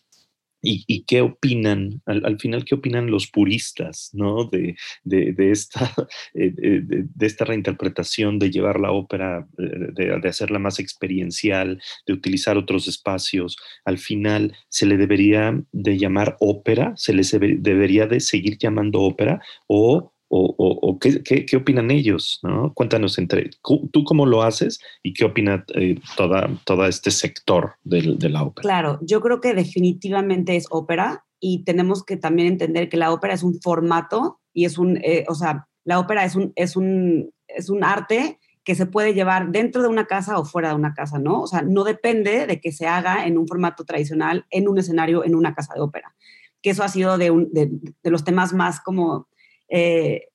¿Y, 0.67 1.03
qué 1.03 1.21
opinan, 1.21 2.01
al, 2.05 2.39
final, 2.39 2.65
qué 2.65 2.75
opinan 2.75 3.11
los 3.11 3.27
puristas 3.27 4.09
¿no? 4.13 4.45
de, 4.45 4.75
de, 5.03 5.51
esta, 5.51 5.93
eh, 6.33 6.51
de, 6.51 7.25
esta 7.25 7.45
reinterpretación, 7.45 8.39
de 8.39 8.49
llevar 8.49 8.79
la 8.79 8.91
ópera, 8.91 9.47
eh, 9.59 10.19
de, 10.21 10.27
hacerla 10.27 10.57
más 10.57 10.79
experiencial, 10.79 11.81
de 12.07 12.13
utilizar 12.13 12.57
otros 12.57 12.87
espacios? 12.87 13.57
Al 13.85 13.99
final, 13.99 14.55
¿se 14.69 14.85
le 14.85 14.97
debería 14.97 15.61
de 15.71 15.97
llamar 15.97 16.35
ópera? 16.39 16.93
¿Se 16.95 17.13
les 17.13 17.31
debería 17.31 18.07
de 18.07 18.19
seguir 18.19 18.57
llamando 18.57 19.01
ópera? 19.01 19.41
¿O 19.67 20.14
o, 20.27 20.97
qué, 20.99 21.57
opinan 21.57 21.91
ellos, 21.91 22.39
¿no? 22.43 22.73
Cuéntanos 22.73 23.17
entre 23.17 23.51
tú 23.61 24.03
cómo 24.03 24.25
lo 24.25 24.43
haces 24.43 24.79
y 25.03 25.13
qué 25.13 25.25
opina 25.25 25.63
eh, 25.75 25.99
toda, 26.17 26.49
todo 26.63 26.85
este 26.85 27.11
sector 27.11 27.75
de 27.83 28.29
la 28.29 28.43
ópera. 28.43 28.63
Claro, 28.63 28.99
yo 29.01 29.21
creo 29.21 29.39
que 29.39 29.53
definitivamente 29.53 30.55
es 30.55 30.67
ópera 30.69 31.25
y 31.39 31.63
tenemos 31.63 32.03
que 32.03 32.17
también 32.17 32.47
entender 32.47 32.89
que 32.89 32.97
la 32.97 33.11
ópera 33.11 33.33
es 33.33 33.43
un 33.43 33.59
formato 33.61 34.39
y 34.53 34.65
es 34.65 34.77
un, 34.77 34.97
eh, 34.97 35.25
o 35.27 35.35
sea, 35.35 35.67
la 35.83 35.99
ópera 35.99 36.25
es 36.25 36.35
un, 36.35 36.51
es 36.55 36.75
un, 36.75 37.31
es 37.47 37.69
un 37.69 37.83
arte 37.83 38.39
que 38.63 38.73
se 38.73 38.87
puede 38.87 39.13
llevar 39.13 39.51
dentro 39.51 39.83
de 39.83 39.89
una 39.89 40.07
casa 40.07 40.39
o 40.39 40.45
fuera 40.45 40.69
de 40.69 40.75
una 40.75 40.95
casa, 40.95 41.19
¿no? 41.19 41.41
O 41.41 41.47
sea, 41.47 41.61
no 41.61 41.83
depende 41.83 42.47
de 42.47 42.59
que 42.59 42.71
se 42.71 42.87
haga 42.87 43.27
en 43.27 43.37
un 43.37 43.47
formato 43.47 43.85
tradicional, 43.85 44.47
en 44.49 44.67
un 44.67 44.79
escenario, 44.79 45.23
en 45.23 45.35
una 45.35 45.53
casa 45.53 45.75
de 45.75 45.81
ópera. 45.81 46.15
Que 46.63 46.71
eso 46.71 46.83
ha 46.83 46.89
sido 46.89 47.19
de, 47.19 47.31
de 47.51 48.09
los 48.09 48.23
temas 48.23 48.53
más 48.53 48.81
como 48.81 49.27
eh, 49.69 50.29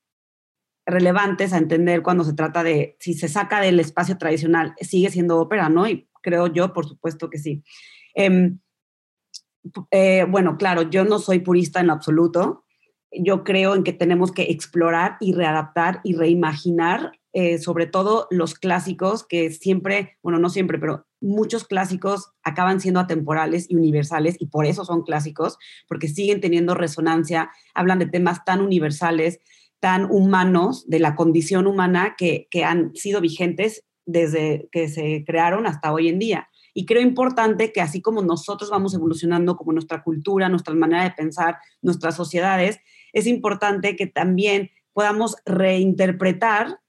relevantes 0.87 1.53
a 1.53 1.59
entender 1.59 2.03
cuando 2.03 2.25
se 2.25 2.35
trata 2.35 2.63
de 2.63 2.97
si 3.01 3.15
se 3.15 3.29
saca 3.29 3.61
del 3.61 3.81
espacio 3.81 4.19
tradicional, 4.19 4.75
sigue 4.81 5.11
siendo 5.11 5.39
ópera, 5.39 5.69
¿no? 5.69 5.89
Y 5.89 6.09
creo 6.23 6.47
yo, 6.49 6.73
por 6.73 6.87
supuesto 6.87 7.31
que 7.31 7.39
sí. 7.39 7.63
Em, 8.15 8.59
eh, 9.91 10.25
bueno, 10.29 10.57
claro, 10.57 10.83
yo 10.83 11.05
no 11.05 11.19
soy 11.19 11.41
purista 11.41 11.81
en 11.81 11.91
absoluto. 11.91 12.65
Yo 13.13 13.45
creo 13.45 13.75
en 13.75 13.83
que 13.83 13.93
tenemos 13.93 14.33
que 14.33 14.43
explorar 14.43 15.17
y 15.21 15.33
readaptar 15.33 16.01
y 16.05 16.15
reimaginar, 16.15 17.13
eh, 17.33 17.59
sobre 17.59 17.87
todo 17.87 18.27
los 18.31 18.55
clásicos 18.55 19.27
que 19.27 19.51
siempre, 19.51 20.19
bueno, 20.23 20.39
no 20.39 20.49
siempre, 20.49 20.79
pero 20.79 21.07
muchos 21.21 21.65
clásicos 21.65 22.31
acaban 22.43 22.81
siendo 22.81 23.01
atemporales 23.01 23.67
y 23.69 23.77
universales 23.77 24.37
y 24.39 24.47
por 24.47 24.67
eso 24.67 24.85
son 24.85 25.03
clásicos, 25.03 25.59
porque 25.89 26.09
siguen 26.09 26.41
teniendo 26.41 26.75
resonancia, 26.75 27.51
hablan 27.75 27.99
de 27.99 28.07
temas 28.07 28.45
tan 28.45 28.61
universales, 28.61 29.41
tan 29.81 30.07
humanos, 30.11 30.89
de 30.89 30.99
la 30.99 31.15
condición 31.15 31.67
humana 31.67 32.15
que, 32.17 32.49
han 32.65 32.95
sido 32.95 33.21
vigentes 33.21 33.85
desde 34.07 34.69
que 34.73 34.89
se 34.89 35.25
crearon 35.27 35.67
hasta 35.67 35.93
hoy 35.93 36.09
en 36.09 36.19
día. 36.19 36.49
Y 36.75 36.87
creo 36.87 37.03
importante 37.03 37.73
que 37.73 37.81
así 37.81 38.01
como 38.01 38.23
nosotros 38.23 38.71
vamos 38.71 38.95
evolucionando, 38.95 39.57
como 39.57 39.73
nuestra 39.73 40.03
cultura, 40.03 40.49
nuestra 40.49 40.75
manera 40.75 41.05
de 41.05 41.11
pensar, 41.11 41.57
nuestras 41.83 42.15
sociedades, 42.15 42.79
es 43.13 43.27
importante 43.27 43.97
que 43.97 44.07
también 44.07 44.71
podamos 44.93 45.37
reinterpretar 45.47 46.81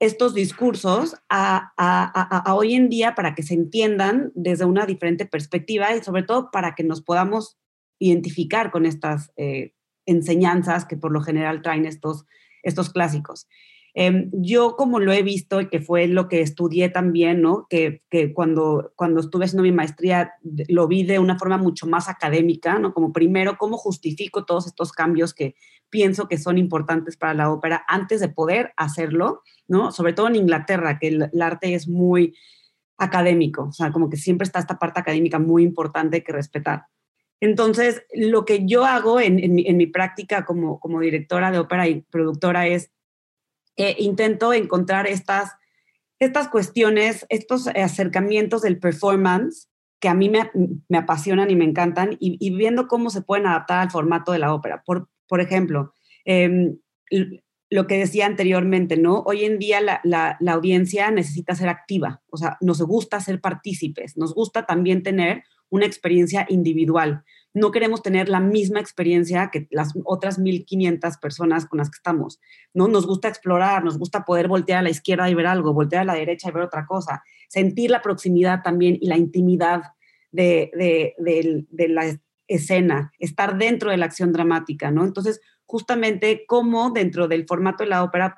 estos 0.00 0.34
discursos 0.34 1.14
a, 1.28 2.42
hoy 2.54 2.74
en 2.74 2.88
día 2.88 3.14
para 3.14 3.34
que 3.34 3.42
se 3.42 3.54
entiendan 3.54 4.32
desde 4.34 4.64
una 4.64 4.86
diferente 4.86 5.26
perspectiva 5.26 5.94
y 5.94 6.02
sobre 6.02 6.22
todo 6.22 6.50
para 6.50 6.74
que 6.74 6.82
nos 6.82 7.02
podamos 7.02 7.58
identificar 7.98 8.70
con 8.70 8.86
estas 8.86 9.30
eh, 9.36 9.74
enseñanzas 10.06 10.86
que 10.86 10.96
por 10.96 11.12
lo 11.12 11.20
general 11.20 11.60
traen 11.60 11.84
estos, 11.84 12.24
estos 12.62 12.90
clásicos. 12.90 13.46
Em, 13.94 14.30
yo 14.32 14.76
como 14.76 15.00
lo 15.00 15.12
he 15.12 15.22
visto 15.22 15.60
y 15.60 15.68
que 15.68 15.80
fue 15.80 16.06
lo 16.06 16.28
que 16.28 16.42
estudié 16.42 16.90
también, 16.90 17.42
¿no? 17.42 17.66
que, 17.68 18.02
que, 18.08 18.32
cuando, 18.32 18.92
cuando 18.94 19.20
estuve 19.20 19.46
haciendo 19.46 19.64
mi 19.64 19.72
maestría 19.72 20.34
lo 20.68 20.86
vi 20.86 21.02
de 21.02 21.18
una 21.18 21.38
forma 21.38 21.58
mucho 21.58 21.86
más 21.86 22.08
académica, 22.08 22.78
¿no? 22.78 22.94
como 22.94 23.12
primero 23.12 23.56
cómo 23.58 23.76
justifico 23.76 24.44
todos 24.44 24.66
estos 24.66 24.92
cambios 24.92 25.34
que 25.34 25.56
pienso 25.88 26.28
que 26.28 26.38
son 26.38 26.56
importantes 26.56 27.16
para 27.16 27.34
la 27.34 27.50
ópera 27.50 27.84
antes 27.88 28.20
de 28.20 28.28
poder 28.28 28.72
hacerlo, 28.76 29.42
¿no? 29.66 29.90
sobre 29.90 30.12
todo 30.12 30.28
en 30.28 30.36
Inglaterra, 30.36 30.98
que 30.98 31.08
el, 31.08 31.42
arte 31.42 31.74
es 31.74 31.88
muy 31.88 32.36
académico, 32.96 33.64
o 33.64 33.72
sea, 33.72 33.90
como 33.90 34.08
que 34.08 34.18
siempre 34.18 34.44
está 34.44 34.58
esta 34.60 34.78
parte 34.78 35.00
académica 35.00 35.38
muy 35.38 35.64
importante 35.64 36.22
que 36.22 36.32
respetar. 36.32 36.84
Entonces, 37.40 38.02
lo 38.12 38.44
que 38.44 38.66
yo 38.66 38.84
hago 38.84 39.18
en, 39.18 39.40
en, 39.40 39.76
mi, 39.78 39.86
práctica 39.86 40.44
como, 40.44 40.78
como 40.78 41.00
directora 41.00 41.50
de 41.50 41.58
ópera 41.58 41.88
y 41.88 42.02
productora 42.02 42.66
es 42.66 42.90
intento 43.98 44.52
encontrar 44.52 45.06
estas, 45.06 45.52
estas 46.18 46.48
cuestiones, 46.48 47.26
estos 47.28 47.66
acercamientos 47.68 48.62
del 48.62 48.78
performance 48.78 49.68
que 50.00 50.08
a 50.08 50.14
mí 50.14 50.28
me, 50.28 50.50
me 50.88 50.98
apasionan 50.98 51.50
y 51.50 51.56
me 51.56 51.64
encantan 51.64 52.16
y, 52.18 52.50
viendo 52.56 52.88
cómo 52.88 53.10
se 53.10 53.22
pueden 53.22 53.46
adaptar 53.46 53.80
al 53.80 53.90
formato 53.90 54.32
de 54.32 54.38
la 54.38 54.54
ópera. 54.54 54.82
Por, 54.84 55.08
por 55.28 55.40
ejemplo, 55.40 55.92
em, 56.24 56.78
lo 57.68 57.86
que 57.86 57.98
decía 57.98 58.26
anteriormente, 58.26 58.96
¿no? 58.96 59.22
Hoy 59.26 59.44
en 59.44 59.58
día 59.58 59.80
la, 59.80 60.00
la, 60.02 60.36
la, 60.40 60.52
audiencia 60.52 61.10
necesita 61.10 61.54
ser 61.54 61.68
activa, 61.68 62.22
o 62.30 62.36
sea, 62.36 62.56
nos 62.60 62.82
gusta 62.82 63.20
ser 63.20 63.40
partícipes, 63.40 64.16
nos 64.16 64.34
gusta 64.34 64.66
también 64.66 65.02
tener 65.02 65.44
una 65.68 65.86
experiencia 65.86 66.46
individual 66.48 67.22
no 67.52 67.70
queremos 67.72 68.02
tener 68.02 68.28
la 68.28 68.40
misma 68.40 68.80
experiencia 68.80 69.50
que 69.52 69.66
las 69.70 69.92
otras 70.04 70.38
1500 70.38 71.16
personas 71.18 71.66
con 71.66 71.78
las 71.78 71.90
que 71.90 71.96
estamos, 71.96 72.40
¿no? 72.74 72.86
Nos 72.86 73.06
gusta 73.06 73.28
explorar, 73.28 73.84
nos 73.84 73.98
gusta 73.98 74.24
poder 74.24 74.46
voltear 74.46 74.78
a 74.78 74.82
la 74.82 74.90
izquierda 74.90 75.28
y 75.28 75.34
ver 75.34 75.46
algo, 75.46 75.72
voltear 75.72 76.02
a 76.02 76.04
la 76.04 76.14
derecha 76.14 76.48
y 76.48 76.52
ver 76.52 76.62
otra 76.62 76.86
cosa, 76.86 77.22
sentir 77.48 77.90
la 77.90 78.02
proximidad 78.02 78.62
también 78.62 78.98
y 79.00 79.08
la 79.08 79.16
intimidad 79.16 79.82
de, 80.30 80.70
la 81.76 82.18
escena, 82.46 83.12
estar 83.18 83.58
dentro 83.58 83.90
de 83.90 83.96
la 83.96 84.06
acción 84.06 84.32
dramática, 84.32 84.90
¿no? 84.92 85.04
Entonces, 85.04 85.40
justamente 85.66 86.44
cómo 86.46 86.90
dentro 86.90 87.28
del 87.28 87.46
formato 87.46 87.82
de 87.84 87.90
la 87.90 88.04
ópera 88.04 88.36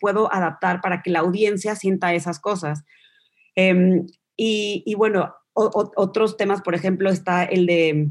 puedo 0.00 0.32
adaptar 0.32 0.80
para 0.80 1.02
que 1.02 1.10
la 1.10 1.20
audiencia 1.20 1.74
sienta 1.74 2.14
esas 2.14 2.38
cosas. 2.40 2.84
Em, 3.56 4.06
y, 4.36 4.94
bueno, 4.96 5.34
otros 5.54 6.36
temas, 6.36 6.62
por 6.62 6.74
ejemplo, 6.74 7.10
está 7.10 7.44
el 7.44 7.66
de 7.66 8.10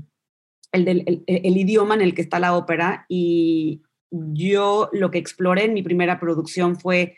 el, 0.74 1.24
el, 1.28 1.58
idioma 1.58 1.96
en 1.96 2.02
el 2.02 2.14
que 2.14 2.22
está 2.22 2.40
la 2.40 2.56
ópera 2.56 3.06
y 3.08 3.82
yo 4.12 4.90
lo 4.92 5.12
que 5.12 5.18
exploré 5.18 5.66
en 5.66 5.74
mi 5.74 5.84
primera 5.84 6.20
producción 6.20 6.80
fue 6.80 7.18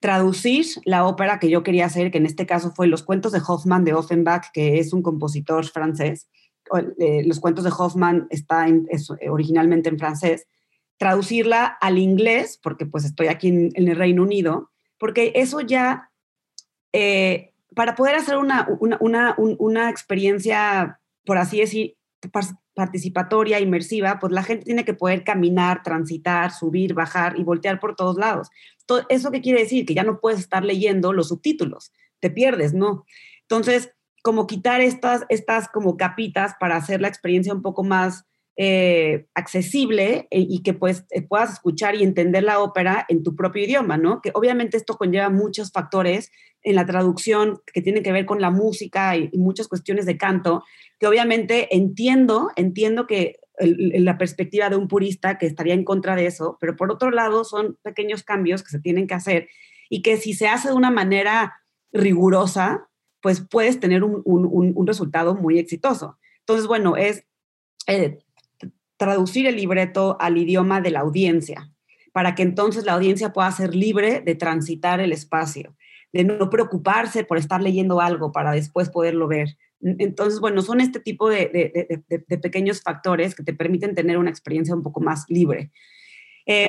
traducir 0.00 0.66
la 0.84 1.06
ópera 1.06 1.38
que 1.38 1.48
yo 1.48 1.62
quería 1.62 1.86
hacer, 1.86 2.10
que 2.10 2.18
en 2.18 2.26
este 2.26 2.46
caso 2.46 2.72
fue 2.72 2.86
Los 2.86 3.02
cuentos 3.02 3.32
de 3.32 3.40
Hoffmann 3.46 3.84
de 3.84 3.94
Offenbach, 3.94 4.46
que 4.52 4.78
es 4.78 4.92
un 4.92 5.02
compositor 5.02 5.64
francés. 5.66 6.28
Eh, 6.98 7.22
los 7.24 7.40
cuentos 7.40 7.64
de 7.64 7.72
Hoffmann 7.76 8.26
está 8.30 8.66
originalmente 9.30 9.88
en 9.88 9.98
francés. 9.98 10.46
Traducirla 10.98 11.66
al 11.80 11.98
inglés, 11.98 12.58
porque 12.62 12.86
pues 12.86 13.04
estoy 13.04 13.28
aquí 13.28 13.48
en, 13.48 13.72
el 13.74 13.96
Reino 13.96 14.22
Unido, 14.22 14.70
porque 14.98 15.32
eso 15.34 15.60
ya, 15.60 16.10
eh, 16.92 17.52
para 17.74 17.94
poder 17.94 18.16
hacer 18.16 18.36
una, 18.36 18.68
una, 19.00 19.34
una 19.38 19.90
experiencia 19.90 21.00
por 21.26 21.36
así 21.36 21.58
decir, 21.58 21.96
participatoria, 22.76 23.58
inmersiva, 23.58 24.18
pues 24.20 24.32
la 24.32 24.42
gente 24.42 24.66
tiene 24.66 24.84
que 24.84 24.92
poder 24.92 25.24
caminar, 25.24 25.82
transitar, 25.82 26.52
subir, 26.52 26.92
bajar 26.92 27.38
y 27.38 27.42
voltear 27.42 27.80
por 27.80 27.96
todos 27.96 28.16
lados. 28.18 28.50
¿Eso 29.08 29.30
qué 29.30 29.40
quiere 29.40 29.60
decir? 29.60 29.86
Que 29.86 29.94
ya 29.94 30.04
no 30.04 30.20
puedes 30.20 30.38
estar 30.38 30.62
leyendo 30.62 31.14
los 31.14 31.28
subtítulos, 31.28 31.92
te 32.20 32.30
pierdes, 32.30 32.74
¿no? 32.74 33.04
Entonces, 33.40 33.92
como 34.22 34.46
quitar 34.46 34.82
estas, 34.82 35.24
estas 35.30 35.68
como 35.68 35.96
capitas 35.96 36.52
para 36.60 36.76
hacer 36.76 37.00
la 37.00 37.08
experiencia 37.08 37.54
un 37.54 37.62
poco 37.62 37.82
más 37.82 38.26
eh, 38.58 39.26
accesible 39.34 40.28
eh, 40.30 40.40
y 40.48 40.62
que 40.62 40.72
pues 40.72 41.04
eh, 41.10 41.20
puedas 41.20 41.52
escuchar 41.52 41.94
y 41.94 42.02
entender 42.02 42.42
la 42.42 42.60
ópera 42.60 43.04
en 43.10 43.22
tu 43.22 43.36
propio 43.36 43.62
idioma, 43.62 43.98
¿no? 43.98 44.22
Que 44.22 44.30
obviamente 44.32 44.78
esto 44.78 44.96
conlleva 44.96 45.28
muchos 45.28 45.72
factores 45.72 46.32
en 46.62 46.74
la 46.76 46.86
traducción 46.86 47.60
que 47.70 47.82
tienen 47.82 48.02
que 48.02 48.12
ver 48.12 48.24
con 48.24 48.40
la 48.40 48.50
música 48.50 49.14
y, 49.14 49.28
muchas 49.34 49.68
cuestiones 49.68 50.06
de 50.06 50.16
canto, 50.16 50.64
que 50.98 51.06
obviamente 51.06 51.76
entiendo, 51.76 52.48
entiendo 52.56 53.06
que 53.06 53.40
la 53.58 54.16
perspectiva 54.16 54.70
de 54.70 54.76
un 54.76 54.88
purista 54.88 55.36
que 55.36 55.44
estaría 55.44 55.74
en 55.74 55.84
contra 55.84 56.16
de 56.16 56.24
eso, 56.24 56.56
pero 56.58 56.76
por 56.76 56.90
otro 56.90 57.10
lado 57.10 57.44
son 57.44 57.76
pequeños 57.82 58.22
cambios 58.22 58.62
que 58.62 58.70
se 58.70 58.80
tienen 58.80 59.06
que 59.06 59.14
hacer 59.14 59.48
y 59.90 60.00
que 60.00 60.16
si 60.16 60.32
se 60.32 60.48
hace 60.48 60.68
de 60.68 60.74
una 60.74 60.90
manera 60.90 61.56
rigurosa, 61.92 62.88
pues 63.20 63.40
puedes 63.40 63.80
tener 63.80 64.02
un, 64.02 64.22
un, 64.24 64.86
resultado 64.86 65.34
muy 65.34 65.58
exitoso. 65.58 66.18
Entonces, 66.40 66.66
bueno, 66.66 66.96
es 66.96 67.26
traducir 68.96 69.46
el 69.46 69.56
libreto 69.56 70.16
al 70.20 70.38
idioma 70.38 70.80
de 70.80 70.90
la 70.90 71.00
audiencia, 71.00 71.70
para 72.12 72.34
que 72.34 72.42
entonces 72.42 72.84
la 72.84 72.92
audiencia 72.92 73.32
pueda 73.32 73.50
ser 73.52 73.74
libre 73.74 74.20
de 74.20 74.34
transitar 74.34 75.00
el 75.00 75.12
espacio, 75.12 75.76
de 76.12 76.24
no 76.24 76.48
preocuparse 76.48 77.24
por 77.24 77.38
estar 77.38 77.60
leyendo 77.60 78.00
algo 78.00 78.32
para 78.32 78.52
después 78.52 78.88
poderlo 78.88 79.28
ver. 79.28 79.56
Entonces, 79.82 80.40
bueno, 80.40 80.62
son 80.62 80.80
este 80.80 81.00
tipo 81.00 81.28
de, 81.28 82.02
pequeños 82.42 82.82
factores 82.82 83.34
que 83.34 83.42
te 83.42 83.52
permiten 83.52 83.94
tener 83.94 84.16
una 84.16 84.30
experiencia 84.30 84.74
un 84.74 84.82
poco 84.82 85.00
más 85.00 85.26
libre. 85.28 85.70
Eh, 86.46 86.68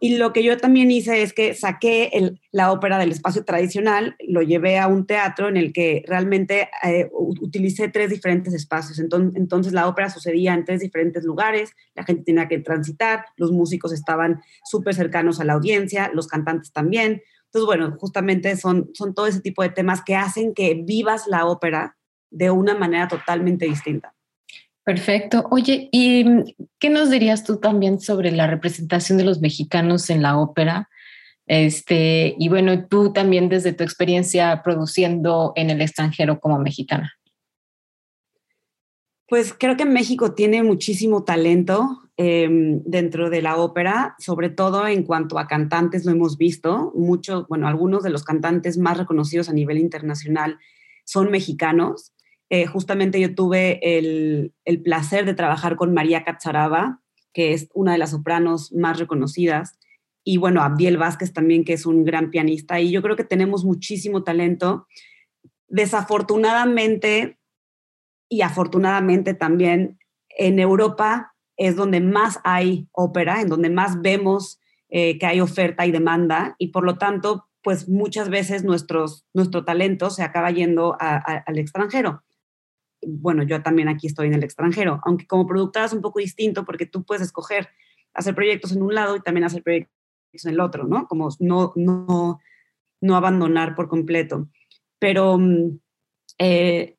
y 0.00 0.16
lo 0.16 0.32
que 0.32 0.42
yo 0.42 0.56
también 0.56 0.90
hice 0.90 1.22
es 1.22 1.32
que 1.32 1.54
saqué 1.54 2.36
la 2.52 2.70
ópera 2.72 2.98
del 2.98 3.10
espacio 3.10 3.44
tradicional, 3.44 4.16
lo 4.26 4.42
llevé 4.42 4.78
a 4.78 4.86
un 4.86 5.06
teatro 5.06 5.48
en 5.48 5.56
el 5.56 5.72
que 5.72 6.04
realmente 6.06 6.68
eh, 6.84 7.08
utilicé 7.12 7.88
tres 7.88 8.10
diferentes 8.10 8.54
espacios. 8.54 8.98
Entonces, 8.98 9.36
entonces, 9.36 9.72
la 9.72 9.88
ópera 9.88 10.10
sucedía 10.10 10.54
en 10.54 10.64
tres 10.64 10.80
diferentes 10.80 11.24
lugares, 11.24 11.72
la 11.94 12.04
gente 12.04 12.22
tenía 12.24 12.48
que 12.48 12.58
transitar, 12.58 13.24
los 13.36 13.50
músicos 13.50 13.92
estaban 13.92 14.40
súper 14.64 14.94
cercanos 14.94 15.40
a 15.40 15.44
la 15.44 15.54
audiencia, 15.54 16.10
los 16.14 16.28
cantantes 16.28 16.72
también. 16.72 17.22
Entonces, 17.46 17.66
bueno, 17.66 17.96
justamente 17.98 18.56
son, 18.56 18.90
son 18.94 19.14
todo 19.14 19.26
ese 19.26 19.40
tipo 19.40 19.62
de 19.62 19.70
temas 19.70 20.02
que 20.04 20.14
hacen 20.14 20.54
que 20.54 20.74
vivas 20.74 21.26
la 21.26 21.46
ópera 21.46 21.96
de 22.30 22.50
una 22.50 22.74
manera 22.74 23.08
totalmente 23.08 23.64
distinta. 23.64 24.14
Perfecto. 24.88 25.46
Oye, 25.50 25.90
¿y 25.92 26.24
mm, 26.24 26.44
qué 26.78 26.88
nos 26.88 27.10
dirías 27.10 27.44
tú 27.44 27.58
también 27.58 28.00
sobre 28.00 28.30
la 28.30 28.46
representación 28.46 29.18
de 29.18 29.24
los 29.24 29.38
mexicanos 29.42 30.08
en 30.08 30.22
la 30.22 30.38
ópera? 30.38 30.88
Este, 31.46 32.34
y 32.38 32.48
bueno, 32.48 32.86
tú 32.86 33.12
también 33.12 33.50
desde 33.50 33.74
tu 33.74 33.84
experiencia 33.84 34.62
produciendo 34.64 35.52
en 35.56 35.68
el 35.68 35.82
extranjero 35.82 36.40
como 36.40 36.58
mexicana. 36.58 37.12
Pues 39.28 39.52
creo 39.52 39.76
que 39.76 39.84
México 39.84 40.32
tiene 40.32 40.62
muchísimo 40.62 41.22
talento 41.22 41.98
em, 42.16 42.82
dentro 42.86 43.28
de 43.28 43.42
la 43.42 43.58
ópera, 43.58 44.16
sobre 44.18 44.48
todo 44.48 44.86
en 44.86 45.02
cuanto 45.02 45.38
a 45.38 45.46
cantantes, 45.46 46.06
lo 46.06 46.12
hemos 46.12 46.38
visto. 46.38 46.92
Muchos, 46.94 47.46
bueno, 47.46 47.68
algunos 47.68 48.02
de 48.04 48.08
los 48.08 48.24
cantantes 48.24 48.78
más 48.78 48.96
reconocidos 48.96 49.50
a 49.50 49.52
nivel 49.52 49.76
internacional 49.76 50.58
son 51.04 51.30
mexicanos. 51.30 52.14
Eh, 52.50 52.66
justamente 52.66 53.20
yo 53.20 53.34
tuve 53.34 53.78
el, 53.82 54.52
placer 54.82 55.26
de 55.26 55.34
trabajar 55.34 55.76
con 55.76 55.92
María 55.92 56.24
Catzaraba, 56.24 57.00
que 57.32 57.52
es 57.52 57.68
una 57.74 57.92
de 57.92 57.98
las 57.98 58.10
sopranos 58.10 58.72
más 58.72 58.98
reconocidas, 58.98 59.78
y 60.24 60.38
bueno, 60.38 60.62
Abdiel 60.62 60.98
Vázquez 60.98 61.32
también, 61.32 61.64
que 61.64 61.74
es 61.74 61.86
un 61.86 62.04
gran 62.04 62.30
pianista, 62.30 62.80
y 62.80 62.90
yo 62.90 63.02
creo 63.02 63.16
que 63.16 63.24
tenemos 63.24 63.64
muchísimo 63.64 64.24
talento. 64.24 64.86
Desafortunadamente 65.68 67.38
y 68.30 68.42
afortunadamente 68.42 69.32
también 69.32 69.98
en 70.28 70.58
Europa 70.58 71.34
es 71.56 71.76
donde 71.76 72.00
más 72.00 72.40
hay 72.44 72.88
ópera, 72.92 73.40
en 73.40 73.48
donde 73.48 73.70
más 73.70 74.02
vemos 74.02 74.60
eh, 74.90 75.18
que 75.18 75.26
hay 75.26 75.40
oferta 75.40 75.86
y 75.86 75.92
demanda, 75.92 76.56
y 76.58 76.68
por 76.68 76.84
lo 76.84 76.96
tanto, 76.96 77.46
pues 77.62 77.88
muchas 77.88 78.30
veces 78.30 78.64
nuestros, 78.64 79.26
nuestro 79.34 79.64
talento 79.64 80.10
se 80.10 80.22
acaba 80.22 80.50
yendo 80.50 80.96
al 80.98 81.58
extranjero 81.58 82.22
bueno, 83.06 83.42
yo 83.42 83.62
también 83.62 83.88
aquí 83.88 84.06
estoy 84.06 84.28
en 84.28 84.34
el 84.34 84.44
extranjero, 84.44 85.00
aunque 85.04 85.26
como 85.26 85.46
productora 85.46 85.86
es 85.86 85.92
un 85.92 86.02
poco 86.02 86.20
distinto 86.20 86.64
porque 86.64 86.86
tú 86.86 87.04
puedes 87.04 87.22
escoger 87.22 87.68
hacer 88.14 88.34
proyectos 88.34 88.72
en 88.72 88.82
un 88.82 88.94
lado 88.94 89.16
y 89.16 89.20
también 89.20 89.44
hacer 89.44 89.62
proyectos 89.62 89.92
en 90.44 90.52
el 90.52 90.60
otro, 90.60 90.84
¿no? 90.84 91.06
Como 91.06 91.28
no, 91.40 91.72
no, 91.76 92.40
no 93.00 93.16
abandonar 93.16 93.74
por 93.74 93.88
completo. 93.88 94.48
Pero 94.98 95.38
mm, 95.38 95.78
eh, 96.38 96.96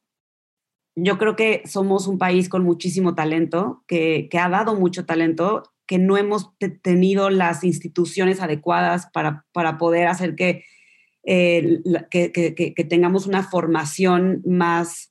yo 0.96 1.18
creo 1.18 1.36
que 1.36 1.62
somos 1.66 2.08
un 2.08 2.18
país 2.18 2.50
con 2.50 2.64
muchísimo 2.64 3.16
talento, 3.16 3.84
que, 3.88 4.30
ha 4.34 4.50
dado 4.50 4.76
mucho 4.76 5.06
talento, 5.06 5.64
que 5.86 5.98
no 5.98 6.18
hemos 6.18 6.52
tenido 6.82 7.30
las 7.30 7.64
instituciones 7.64 8.42
adecuadas 8.42 9.08
para, 9.12 9.46
para 9.52 9.78
poder 9.78 10.08
hacer 10.08 10.36
que, 10.36 10.64
eh, 11.24 11.82
que, 12.10 12.32
que, 12.32 12.84
tengamos 12.86 13.28
una 13.28 13.44
formación 13.44 14.42
más 14.46 15.09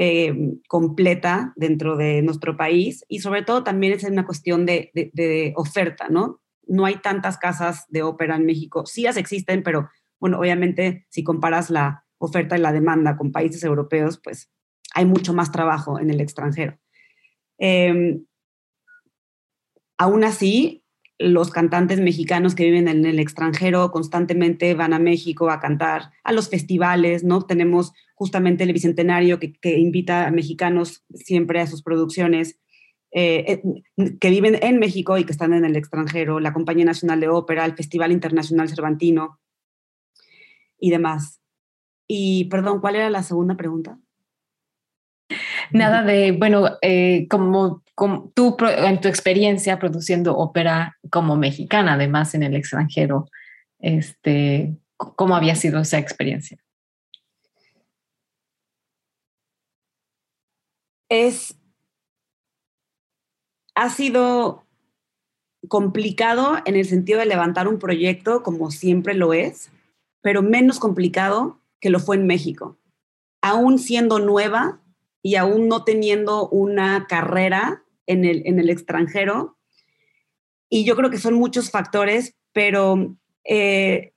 eh, 0.00 0.32
completa 0.68 1.52
dentro 1.56 1.96
de 1.96 2.22
nuestro 2.22 2.56
país 2.56 3.04
y 3.08 3.18
sobre 3.18 3.42
todo 3.42 3.64
también 3.64 3.94
es 3.94 4.04
una 4.04 4.24
cuestión 4.24 4.64
de, 4.64 5.52
oferta, 5.56 6.06
¿no? 6.08 6.40
No 6.68 6.84
hay 6.84 6.98
tantas 6.98 7.36
casas 7.36 7.84
de 7.88 8.04
ópera 8.04 8.36
en 8.36 8.46
México. 8.46 8.86
Sí 8.86 9.02
las 9.02 9.16
existen, 9.16 9.64
pero 9.64 9.88
bueno, 10.20 10.38
obviamente 10.38 11.04
si 11.08 11.24
comparas 11.24 11.68
la 11.68 12.04
oferta 12.18 12.56
y 12.56 12.60
la 12.60 12.70
demanda 12.70 13.16
con 13.16 13.32
países 13.32 13.64
europeos, 13.64 14.20
pues 14.22 14.48
hay 14.94 15.04
mucho 15.04 15.34
más 15.34 15.50
trabajo 15.50 15.98
en 15.98 16.10
el 16.10 16.20
extranjero. 16.20 16.78
Eh, 17.58 18.20
aún 19.98 20.22
así, 20.22 20.84
los 21.18 21.50
cantantes 21.50 22.00
mexicanos 22.00 22.54
que 22.54 22.64
viven 22.64 22.86
en 22.86 23.04
el 23.04 23.18
extranjero 23.18 23.90
constantemente 23.90 24.74
van 24.74 24.92
a 24.92 24.98
México 24.98 25.50
a 25.50 25.58
cantar 25.58 26.12
a 26.22 26.32
los 26.32 26.48
festivales, 26.48 27.24
¿no? 27.24 27.42
Tenemos 27.42 27.92
justamente 28.14 28.64
el 28.64 28.72
Bicentenario 28.72 29.38
que, 29.38 29.78
invita 29.78 30.26
a 30.26 30.30
mexicanos 30.30 31.04
siempre 31.12 31.60
a 31.60 31.66
sus 31.66 31.82
producciones 31.82 32.58
eh, 33.10 33.62
eh, 33.96 34.18
que 34.20 34.30
viven 34.30 34.58
en 34.62 34.78
México 34.78 35.18
y 35.18 35.24
que 35.24 35.32
están 35.32 35.52
en 35.54 35.64
el 35.64 35.76
extranjero, 35.76 36.40
la 36.40 36.52
Compañía 36.52 36.84
Nacional 36.84 37.20
de 37.20 37.28
Ópera, 37.28 37.64
el 37.64 37.74
Festival 37.74 38.12
Internacional 38.12 38.68
Cervantino 38.68 39.40
y 40.78 40.90
demás. 40.90 41.40
Y 42.06 42.44
perdón, 42.46 42.80
¿cuál 42.80 42.96
era 42.96 43.10
la 43.10 43.22
segunda 43.22 43.56
pregunta? 43.56 43.98
Nada 45.72 46.02
de, 46.02 46.32
bueno, 46.32 46.78
eh, 46.80 47.26
como, 47.28 47.82
tú 48.34 48.56
en 48.60 49.00
tu 49.00 49.08
experiencia 49.08 49.78
produciendo 49.78 50.36
ópera 50.36 50.96
como 51.10 51.36
mexicana, 51.36 51.94
además 51.94 52.34
en 52.34 52.42
el 52.42 52.54
extranjero, 52.54 53.28
este, 53.78 54.76
¿cómo 54.96 55.36
había 55.36 55.54
sido 55.54 55.80
esa 55.80 55.98
experiencia? 55.98 56.58
Es, 61.08 61.56
ha 63.74 63.88
sido 63.90 64.64
complicado 65.68 66.58
en 66.66 66.76
el 66.76 66.84
sentido 66.84 67.18
de 67.18 67.26
levantar 67.26 67.66
un 67.66 67.78
proyecto 67.78 68.42
como 68.42 68.70
siempre 68.70 69.14
lo 69.14 69.32
es, 69.32 69.70
pero 70.20 70.42
menos 70.42 70.78
complicado 70.78 71.60
que 71.80 71.90
lo 71.90 71.98
fue 71.98 72.16
en 72.16 72.26
México. 72.26 72.76
Aún 73.40 73.78
siendo 73.78 74.18
nueva, 74.18 74.80
y 75.22 75.36
aún 75.36 75.68
no 75.68 75.84
teniendo 75.84 76.48
una 76.48 77.06
carrera 77.06 77.82
en 78.08 78.24
el, 78.24 78.42
en 78.44 78.58
el 78.58 78.70
extranjero. 78.70 79.56
Y 80.68 80.84
yo 80.84 80.96
creo 80.96 81.10
que 81.10 81.18
son 81.18 81.34
muchos 81.34 81.70
factores, 81.70 82.34
pero 82.52 83.16
eh, 83.44 84.12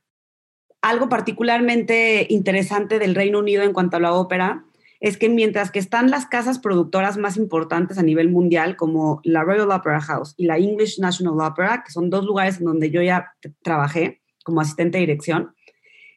algo 0.82 1.10
particularmente 1.10 2.26
interesante 2.30 2.98
del 2.98 3.14
Reino 3.14 3.40
Unido 3.40 3.62
en 3.64 3.74
cuanto 3.74 3.98
a 3.98 4.00
la 4.00 4.14
ópera 4.14 4.66
es 5.00 5.18
que 5.18 5.30
mientras 5.30 5.72
que 5.72 5.80
están 5.80 6.12
las 6.12 6.28
casas 6.28 6.60
productoras 6.60 7.18
más 7.18 7.36
importantes 7.36 7.98
a 7.98 8.04
nivel 8.04 8.30
mundial, 8.30 8.76
como 8.76 9.20
la 9.24 9.44
Royal 9.44 9.72
Opera 9.72 10.00
House 10.00 10.36
y 10.38 10.46
la 10.46 10.58
English 10.58 11.00
National 11.00 11.42
Opera, 11.42 11.84
que 11.84 11.92
son 11.92 12.10
dos 12.10 12.24
lugares 12.24 12.60
en 12.60 12.66
donde 12.66 12.92
yo 12.92 13.02
ya 13.02 13.34
trabajé 13.64 14.22
como 14.44 14.62
asistente 14.62 15.00
de 15.00 15.08
dirección, 15.08 15.56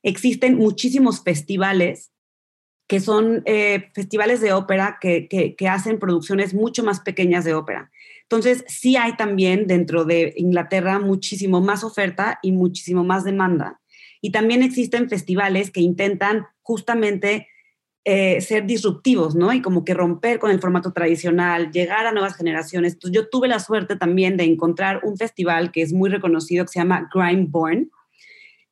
existen 0.03 0.57
muchísimos 0.57 1.23
festivales 1.23 2.13
que 2.87 3.01
son 3.01 3.42
eh, 3.47 3.90
festivales 3.94 4.40
de 4.40 4.53
ópera 4.53 4.99
que, 5.01 5.27
que, 5.29 5.68
hacen 5.68 5.99
producciones 5.99 6.55
mucho 6.55 6.85
más 6.85 7.01
pequeñas 7.01 7.44
de 7.44 7.55
ópera. 7.55 7.90
Entonces, 8.23 8.64
sí 8.68 8.97
hay 8.97 9.16
también 9.16 9.66
dentro 9.66 10.05
de 10.05 10.35
Inglaterra 10.37 10.99
muchísimo 10.99 11.61
más 11.61 11.83
oferta 11.83 12.38
y 12.42 12.53
muchísimo 12.53 13.05
más 13.05 13.25
demanda. 13.25 13.81
Y 14.20 14.33
también 14.33 14.62
existen 14.62 15.09
festivales 15.09 15.70
que 15.70 15.81
intentan 15.81 16.47
justamente 16.62 17.49
eh, 18.07 18.42
ser 18.42 18.66
disruptivos, 18.66 19.35
¿no? 19.35 19.51
Y 19.55 19.62
como 19.62 19.83
que 19.83 19.94
romper 19.94 20.38
con 20.38 20.51
el 20.51 20.61
formato 20.61 20.92
tradicional, 20.92 21.70
llegar 21.70 22.07
a 22.07 22.12
nuevas 22.12 22.37
generaciones. 22.37 22.99
Yo 23.11 23.31
tuve 23.31 23.49
la 23.49 23.61
suerte 23.61 23.97
también 23.97 24.37
de 24.37 24.44
encontrar 24.44 25.01
un 25.05 25.16
festival 25.16 25.73
que 25.73 25.81
es 25.81 25.94
muy 25.94 26.11
reconocido, 26.11 26.66
que 26.66 26.73
se 26.73 26.81
llama 26.81 27.09
Grimeborn, 27.14 27.90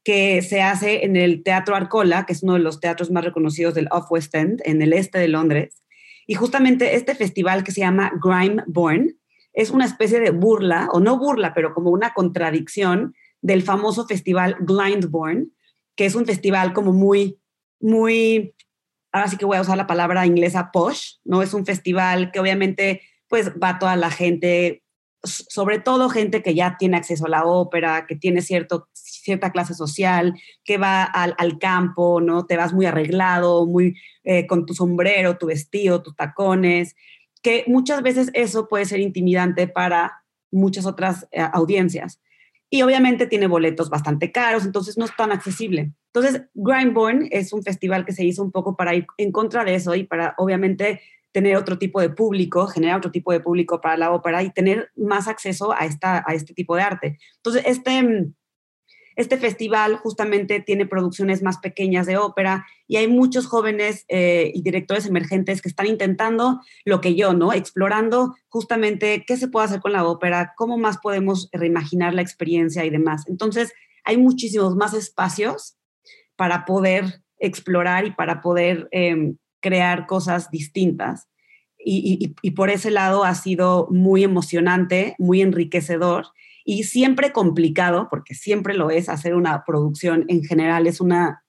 que 0.04 0.42
se 0.42 0.62
hace 0.62 1.04
en 1.04 1.16
el 1.16 1.42
Teatro 1.42 1.76
Arcola, 1.76 2.26
que 2.26 2.32
es 2.32 2.42
uno 2.42 2.54
de 2.54 2.58
los 2.60 2.80
teatros 2.80 3.10
más 3.10 3.24
reconocidos 3.24 3.74
del 3.74 3.88
Off 3.90 4.10
West 4.10 4.34
End, 4.34 4.60
en 4.64 4.82
el 4.82 4.92
este 4.92 5.18
de 5.18 5.28
Londres. 5.28 5.82
Y 6.26 6.34
justamente 6.34 6.96
este 6.96 7.14
festival 7.14 7.64
que 7.64 7.72
se 7.72 7.80
llama 7.80 8.12
Grimeborn 8.22 9.16
es 9.52 9.70
una 9.70 9.84
especie 9.84 10.20
de 10.20 10.30
burla, 10.30 10.88
o 10.92 11.00
no 11.00 11.18
burla, 11.18 11.54
pero 11.54 11.74
como 11.74 11.90
una 11.90 12.14
contradicción 12.14 13.14
del 13.42 13.62
famoso 13.62 14.06
festival 14.06 14.56
Blindborn, 14.60 15.52
que 15.96 16.06
es 16.06 16.14
un 16.14 16.24
festival 16.24 16.72
como 16.72 16.92
muy, 16.92 17.38
muy, 17.80 18.54
ahora 19.12 19.28
sí 19.28 19.36
que 19.36 19.44
voy 19.44 19.58
a 19.58 19.62
usar 19.62 19.76
la 19.76 19.86
palabra 19.86 20.26
inglesa 20.26 20.70
posh, 20.72 21.16
¿no? 21.24 21.42
Es 21.42 21.52
un 21.52 21.66
festival 21.66 22.30
que 22.30 22.40
obviamente 22.40 23.02
pues 23.28 23.50
va 23.50 23.78
toda 23.78 23.96
la 23.96 24.10
gente, 24.10 24.82
sobre 25.22 25.78
todo 25.78 26.08
gente 26.08 26.42
que 26.42 26.54
ya 26.54 26.76
tiene 26.78 26.96
acceso 26.96 27.26
a 27.26 27.30
la 27.30 27.44
ópera, 27.44 28.06
que 28.06 28.16
tiene 28.16 28.42
cierto, 28.42 28.88
cierta 29.22 29.52
clase 29.52 29.74
social, 29.74 30.34
que 30.64 30.78
va 30.78 31.04
al, 31.04 31.58
campo, 31.58 32.20
¿no? 32.20 32.46
Te 32.46 32.56
vas 32.56 32.72
muy 32.72 32.86
arreglado, 32.86 33.66
muy 33.66 33.96
eh, 34.24 34.46
con 34.46 34.66
tu 34.66 34.74
sombrero, 34.74 35.38
tu 35.38 35.46
vestido, 35.46 36.02
tus 36.02 36.16
tacones, 36.16 36.96
que 37.42 37.64
muchas 37.66 38.02
veces 38.02 38.30
eso 38.34 38.68
puede 38.68 38.84
ser 38.84 39.00
intimidante 39.00 39.68
para 39.68 40.24
muchas 40.50 40.86
otras 40.86 41.28
eh, 41.32 41.40
audiencias. 41.52 42.20
Y 42.70 42.82
obviamente 42.82 43.26
tiene 43.26 43.46
boletos 43.46 43.90
bastante 43.90 44.32
caros, 44.32 44.64
entonces 44.64 44.96
no 44.96 45.04
es 45.04 45.14
tan 45.14 45.30
accesible. 45.30 45.92
Entonces, 46.14 46.42
Grindborn 46.54 47.28
es 47.30 47.52
un 47.52 47.62
festival 47.62 48.04
que 48.04 48.12
se 48.12 48.24
hizo 48.24 48.42
un 48.42 48.50
poco 48.50 48.76
para 48.76 48.94
ir 48.94 49.06
en 49.18 49.30
contra 49.30 49.64
de 49.64 49.74
eso 49.74 49.94
y 49.94 50.04
para 50.04 50.34
obviamente 50.38 51.00
tener 51.32 51.56
otro 51.56 51.78
tipo 51.78 52.00
de 52.00 52.10
público, 52.10 52.66
generar 52.66 52.98
otro 52.98 53.10
tipo 53.10 53.32
de 53.32 53.40
público 53.40 53.80
para 53.80 53.96
la 53.96 54.12
ópera 54.12 54.42
y 54.42 54.50
tener 54.50 54.90
más 54.96 55.28
acceso 55.28 55.72
a, 55.72 55.86
esta, 55.86 56.22
a 56.26 56.34
este 56.34 56.54
tipo 56.54 56.76
de 56.76 56.82
arte. 56.82 57.18
Entonces, 57.36 57.62
este, 57.66 58.02
mm, 58.02 58.34
este 59.16 59.36
festival 59.36 59.96
justamente 59.96 60.60
tiene 60.60 60.86
producciones 60.86 61.42
más 61.42 61.58
pequeñas 61.58 62.06
de 62.06 62.16
ópera 62.16 62.66
y 62.86 62.96
hay 62.96 63.08
muchos 63.08 63.46
jóvenes 63.46 64.04
eh, 64.08 64.50
y 64.54 64.62
directores 64.62 65.06
emergentes 65.06 65.60
que 65.60 65.68
están 65.68 65.86
intentando 65.86 66.60
lo 66.84 67.00
que 67.00 67.14
yo, 67.14 67.34
¿no? 67.34 67.52
Explorando 67.52 68.34
justamente 68.48 69.24
qué 69.26 69.36
se 69.36 69.48
puede 69.48 69.66
hacer 69.66 69.80
con 69.80 69.92
la 69.92 70.04
ópera, 70.04 70.54
cómo 70.56 70.78
más 70.78 70.98
podemos 70.98 71.48
reimaginar 71.52 72.14
la 72.14 72.22
experiencia 72.22 72.84
y 72.84 72.90
demás. 72.90 73.24
Entonces, 73.28 73.72
hay 74.04 74.16
muchísimos 74.16 74.76
más 74.76 74.94
espacios 74.94 75.76
para 76.36 76.64
poder 76.64 77.22
explorar 77.38 78.06
y 78.06 78.12
para 78.12 78.40
poder 78.40 78.88
em, 78.90 79.36
crear 79.60 80.06
cosas 80.06 80.50
distintas. 80.50 81.28
y, 81.84 82.50
por 82.52 82.70
ese 82.70 82.92
lado 82.92 83.24
ha 83.24 83.34
sido 83.34 83.88
muy 83.90 84.22
emocionante, 84.22 85.16
muy 85.18 85.42
enriquecedor 85.42 86.26
y 86.64 86.84
siempre 86.84 87.32
complicado, 87.32 88.08
porque 88.10 88.34
siempre 88.34 88.74
lo 88.74 88.90
es, 88.90 89.08
hacer 89.08 89.34
una 89.34 89.64
producción 89.64 90.24
en 90.28 90.44
general 90.44 90.86
es 90.86 91.00
una 91.00 91.44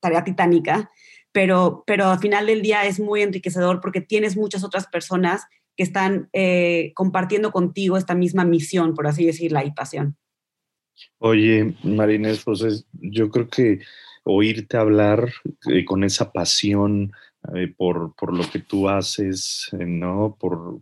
tarea 0.00 0.24
titánica, 0.24 0.90
pero, 1.32 1.84
pero 1.86 2.06
al 2.06 2.18
final 2.18 2.46
del 2.46 2.62
día 2.62 2.86
es 2.86 2.98
muy 2.98 3.22
enriquecedor 3.22 3.80
porque 3.80 4.00
tienes 4.00 4.36
muchas 4.36 4.64
otras 4.64 4.86
personas 4.86 5.44
que 5.76 5.84
están 5.84 6.28
eh, 6.32 6.92
compartiendo 6.94 7.52
contigo 7.52 7.96
esta 7.96 8.14
misma 8.14 8.44
misión, 8.44 8.94
por 8.94 9.06
así 9.06 9.24
decirla, 9.24 9.64
y 9.64 9.72
pasión. 9.72 10.16
Oye, 11.18 11.74
Marines, 11.82 12.42
pues 12.44 12.86
yo 12.92 13.30
creo 13.30 13.48
que 13.48 13.80
oírte 14.24 14.76
hablar 14.76 15.32
eh, 15.70 15.84
con 15.84 16.04
esa 16.04 16.32
pasión 16.32 17.12
eh, 17.54 17.72
por, 17.76 18.14
por, 18.14 18.36
lo 18.36 18.48
que 18.50 18.58
tú 18.58 18.88
haces, 18.88 19.70
eh, 19.72 19.86
¿no? 19.86 20.36
Por, 20.38 20.80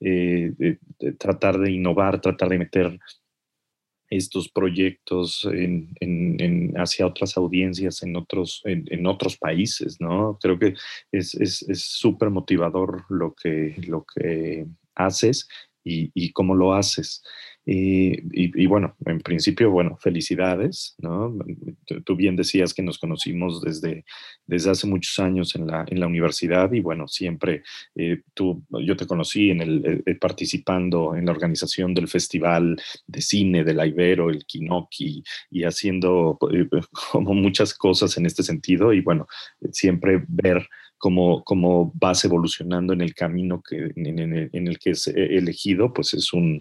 eh, 0.00 0.78
tratar 1.18 1.58
de 1.58 1.72
innovar, 1.72 2.20
tratar 2.20 2.50
de 2.50 2.58
meter 2.58 2.98
estos 4.08 4.48
proyectos 4.48 5.48
en, 5.50 5.90
en, 6.00 6.74
hacia 6.78 7.06
otras 7.06 7.36
audiencias 7.36 8.02
en 8.02 8.14
otros, 8.14 8.62
en, 8.64 9.06
otros 9.06 9.36
países, 9.36 10.00
¿no? 10.00 10.38
Creo 10.40 10.58
que 10.58 10.74
es 11.10 11.64
súper 11.74 12.28
es, 12.28 12.34
motivador 12.34 13.04
lo 13.08 13.34
que, 13.34 13.74
lo 13.88 14.04
que 14.04 14.66
haces 14.94 15.48
y, 15.82 16.10
y 16.14 16.32
cómo 16.32 16.54
lo 16.54 16.74
haces. 16.74 17.22
Y, 17.68 18.64
bueno, 18.66 18.94
en 19.06 19.18
principio, 19.18 19.72
bueno, 19.72 19.96
felicidades, 19.96 20.94
¿no? 20.98 21.36
Tú 22.04 22.14
bien 22.14 22.36
decías 22.36 22.72
que 22.72 22.82
nos 22.82 22.96
conocimos 22.96 23.60
desde, 23.60 24.04
desde 24.46 24.70
hace 24.70 24.86
muchos 24.86 25.18
años 25.18 25.56
en 25.56 25.66
la, 25.66 25.84
en 25.88 25.98
la 25.98 26.06
universidad 26.06 26.72
y 26.72 26.78
bueno, 26.78 27.08
siempre 27.08 27.64
eh, 27.96 28.22
tú, 28.34 28.62
yo 28.84 28.96
te 28.96 29.08
conocí 29.08 29.50
en 29.50 29.62
el, 29.62 29.84
eh, 29.84 30.02
eh, 30.06 30.14
participando 30.14 31.16
en 31.16 31.26
la 31.26 31.32
organización 31.32 31.92
del 31.92 32.06
Festival 32.06 32.80
de 33.04 33.20
Cine 33.20 33.64
de 33.64 33.74
la 33.74 33.84
Ibero, 33.84 34.30
el 34.30 34.46
Kinoki, 34.46 35.24
y 35.50 35.64
haciendo 35.64 36.38
como 37.10 37.34
muchas 37.34 37.74
cosas 37.74 38.16
en 38.16 38.26
este 38.26 38.44
sentido 38.44 38.92
y 38.92 39.00
bueno, 39.00 39.26
siempre 39.72 40.24
ver 40.28 40.68
cómo, 40.98 41.44
cómo 41.44 41.92
vas 41.94 42.24
evolucionando 42.24 42.92
en 42.92 43.00
el 43.00 43.14
camino 43.14 43.62
que, 43.62 43.90
en, 43.94 44.68
el, 44.68 44.78
que 44.78 44.90
es 44.90 45.06
elegido, 45.08 45.92
pues 45.92 46.14
es 46.14 46.32
un, 46.32 46.60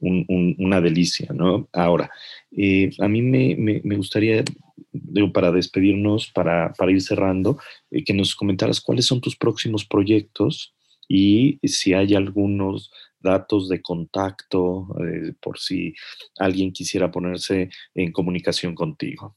una 0.00 0.80
delicia, 0.80 1.30
¿no? 1.32 1.68
Ahora, 1.72 2.10
eh, 2.50 2.90
a 3.00 3.08
mí 3.08 3.22
me, 3.22 3.56
me, 3.56 3.96
gustaría, 3.96 4.44
digo, 4.92 5.32
para 5.32 5.50
despedirnos, 5.50 6.30
para, 6.30 6.72
para 6.72 6.92
ir 6.92 7.02
cerrando, 7.02 7.58
eh, 7.90 8.04
que 8.04 8.14
nos 8.14 8.34
comentaras 8.34 8.80
cuáles 8.80 9.06
son 9.06 9.20
tus 9.20 9.36
próximos 9.36 9.84
proyectos 9.84 10.74
y 11.08 11.58
si 11.64 11.92
hay 11.92 12.14
algunos 12.14 12.90
datos 13.24 13.68
de 13.68 13.80
contacto 13.82 14.86
eh, 15.00 15.32
por 15.40 15.58
si 15.58 15.94
alguien 16.38 16.72
quisiera 16.72 17.10
ponerse 17.10 17.70
en 17.94 18.12
comunicación 18.12 18.74
contigo. 18.74 19.34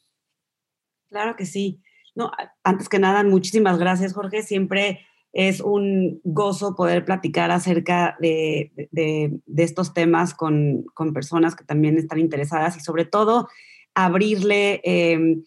Claro 1.10 1.36
que 1.36 1.46
sí. 1.46 1.80
No, 2.18 2.32
antes 2.64 2.90
que 2.90 2.98
nada, 2.98 3.24
muchísimas 3.24 3.78
gracias, 3.78 4.14
Jorge. 4.14 4.42
Siempre 4.42 5.02
es 5.34 5.62
un 5.62 6.20
gozo 6.24 6.74
poder 6.76 7.06
platicar 7.06 7.52
acerca 7.52 8.18
de, 8.20 8.72
estos 9.56 9.94
temas 9.94 10.34
con, 10.34 10.84
personas 11.14 11.56
que 11.56 11.64
también 11.64 11.96
están 12.00 12.18
interesadas 12.18 12.76
y 12.76 12.80
sobre 12.80 13.06
todo 13.06 13.50
abrirle, 13.94 14.82
em, 14.84 15.44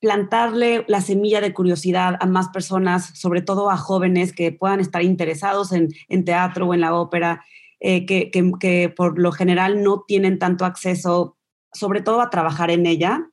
plantarle 0.00 0.86
la 0.88 1.02
semilla 1.02 1.42
de 1.42 1.52
curiosidad 1.52 2.16
a 2.18 2.24
más 2.24 2.48
personas, 2.48 3.18
sobre 3.18 3.42
todo 3.42 3.68
a 3.68 3.76
jóvenes 3.76 4.32
que 4.32 4.52
puedan 4.52 4.80
estar 4.80 5.02
interesados 5.02 5.70
en, 5.70 5.90
teatro 6.24 6.66
o 6.66 6.72
en 6.72 6.80
la 6.80 6.94
ópera, 6.94 7.44
eh, 7.78 8.06
que 8.06 8.94
por 8.96 9.18
lo 9.18 9.32
general 9.32 9.82
no 9.82 10.02
tienen 10.08 10.38
tanto 10.38 10.64
acceso, 10.64 11.36
sobre 11.74 12.00
todo 12.00 12.22
a 12.22 12.30
trabajar 12.30 12.70
en 12.70 12.86
ella 12.86 13.29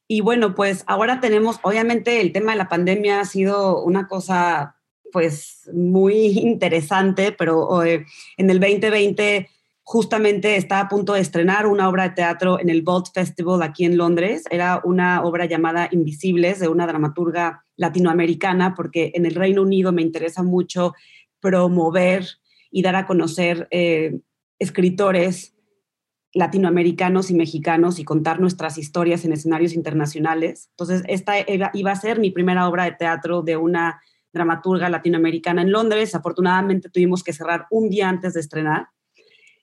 y 0.08 0.22
bueno, 0.22 0.54
pues 0.54 0.84
ahora 0.86 1.20
tenemos, 1.20 1.60
obviamente 1.62 2.22
el 2.22 2.32
tema 2.32 2.52
de 2.52 2.58
la 2.58 2.68
pandemia 2.68 3.20
ha 3.20 3.26
sido 3.26 3.82
una 3.84 4.08
cosa 4.08 4.76
pues 5.12 5.68
muy 5.72 6.26
interesante, 6.38 7.30
pero 7.32 7.84
eh, 7.84 8.06
en 8.38 8.50
el 8.50 8.58
2020 8.58 9.48
justamente 9.82 10.56
está 10.56 10.80
a 10.80 10.88
punto 10.88 11.12
de 11.12 11.20
estrenar 11.20 11.66
una 11.66 11.88
obra 11.88 12.04
de 12.04 12.14
teatro 12.14 12.58
en 12.58 12.70
el 12.70 12.82
Vault 12.82 13.06
Festival 13.12 13.62
aquí 13.62 13.84
en 13.84 13.98
Londres. 13.98 14.44
Era 14.50 14.80
una 14.84 15.22
obra 15.22 15.44
llamada 15.44 15.88
Invisibles 15.90 16.58
de 16.58 16.68
una 16.68 16.86
dramaturga 16.86 17.64
latinoamericana, 17.76 18.74
porque 18.74 19.12
en 19.14 19.26
el 19.26 19.34
Reino 19.34 19.62
Unido 19.62 19.92
me 19.92 20.02
interesa 20.02 20.42
mucho 20.42 20.94
promover 21.40 22.26
y 22.70 22.82
dar 22.82 22.96
a 22.96 23.06
conocer 23.06 23.68
eh, 23.70 24.20
escritores 24.58 25.54
latinoamericanos 26.38 27.30
y 27.30 27.34
mexicanos 27.34 27.98
y 27.98 28.04
contar 28.04 28.38
nuestras 28.38 28.78
historias 28.78 29.24
en 29.24 29.32
escenarios 29.32 29.74
internacionales. 29.74 30.68
Entonces, 30.70 31.02
esta 31.08 31.34
iba 31.72 31.90
a 31.90 31.96
ser 31.96 32.20
mi 32.20 32.30
primera 32.30 32.68
obra 32.68 32.84
de 32.84 32.92
teatro 32.92 33.42
de 33.42 33.56
una 33.56 34.00
dramaturga 34.32 34.88
latinoamericana 34.88 35.62
en 35.62 35.72
Londres. 35.72 36.14
Afortunadamente 36.14 36.90
tuvimos 36.90 37.24
que 37.24 37.32
cerrar 37.32 37.66
un 37.70 37.90
día 37.90 38.08
antes 38.08 38.34
de 38.34 38.40
estrenar. 38.40 38.86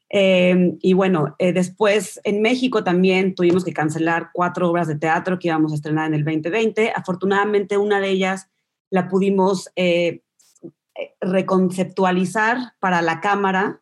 Em, 0.09 0.77
y 0.81 0.91
bueno, 0.91 1.33
eh, 1.39 1.53
después 1.53 2.19
en 2.25 2.41
México 2.41 2.83
también 2.83 3.35
tuvimos 3.35 3.63
que 3.63 3.71
cancelar 3.71 4.31
cuatro 4.33 4.69
obras 4.69 4.89
de 4.89 4.97
teatro 4.97 5.39
que 5.39 5.47
íbamos 5.47 5.71
a 5.71 5.75
estrenar 5.75 6.07
en 6.07 6.15
el 6.15 6.25
2020. 6.25 6.91
Afortunadamente 6.93 7.77
una 7.77 8.01
de 8.01 8.09
ellas 8.09 8.49
la 8.89 9.07
pudimos 9.07 9.71
eh, 9.77 10.23
eh, 10.63 11.15
reconceptualizar 11.21 12.57
para 12.81 13.01
la 13.01 13.21
cámara 13.21 13.81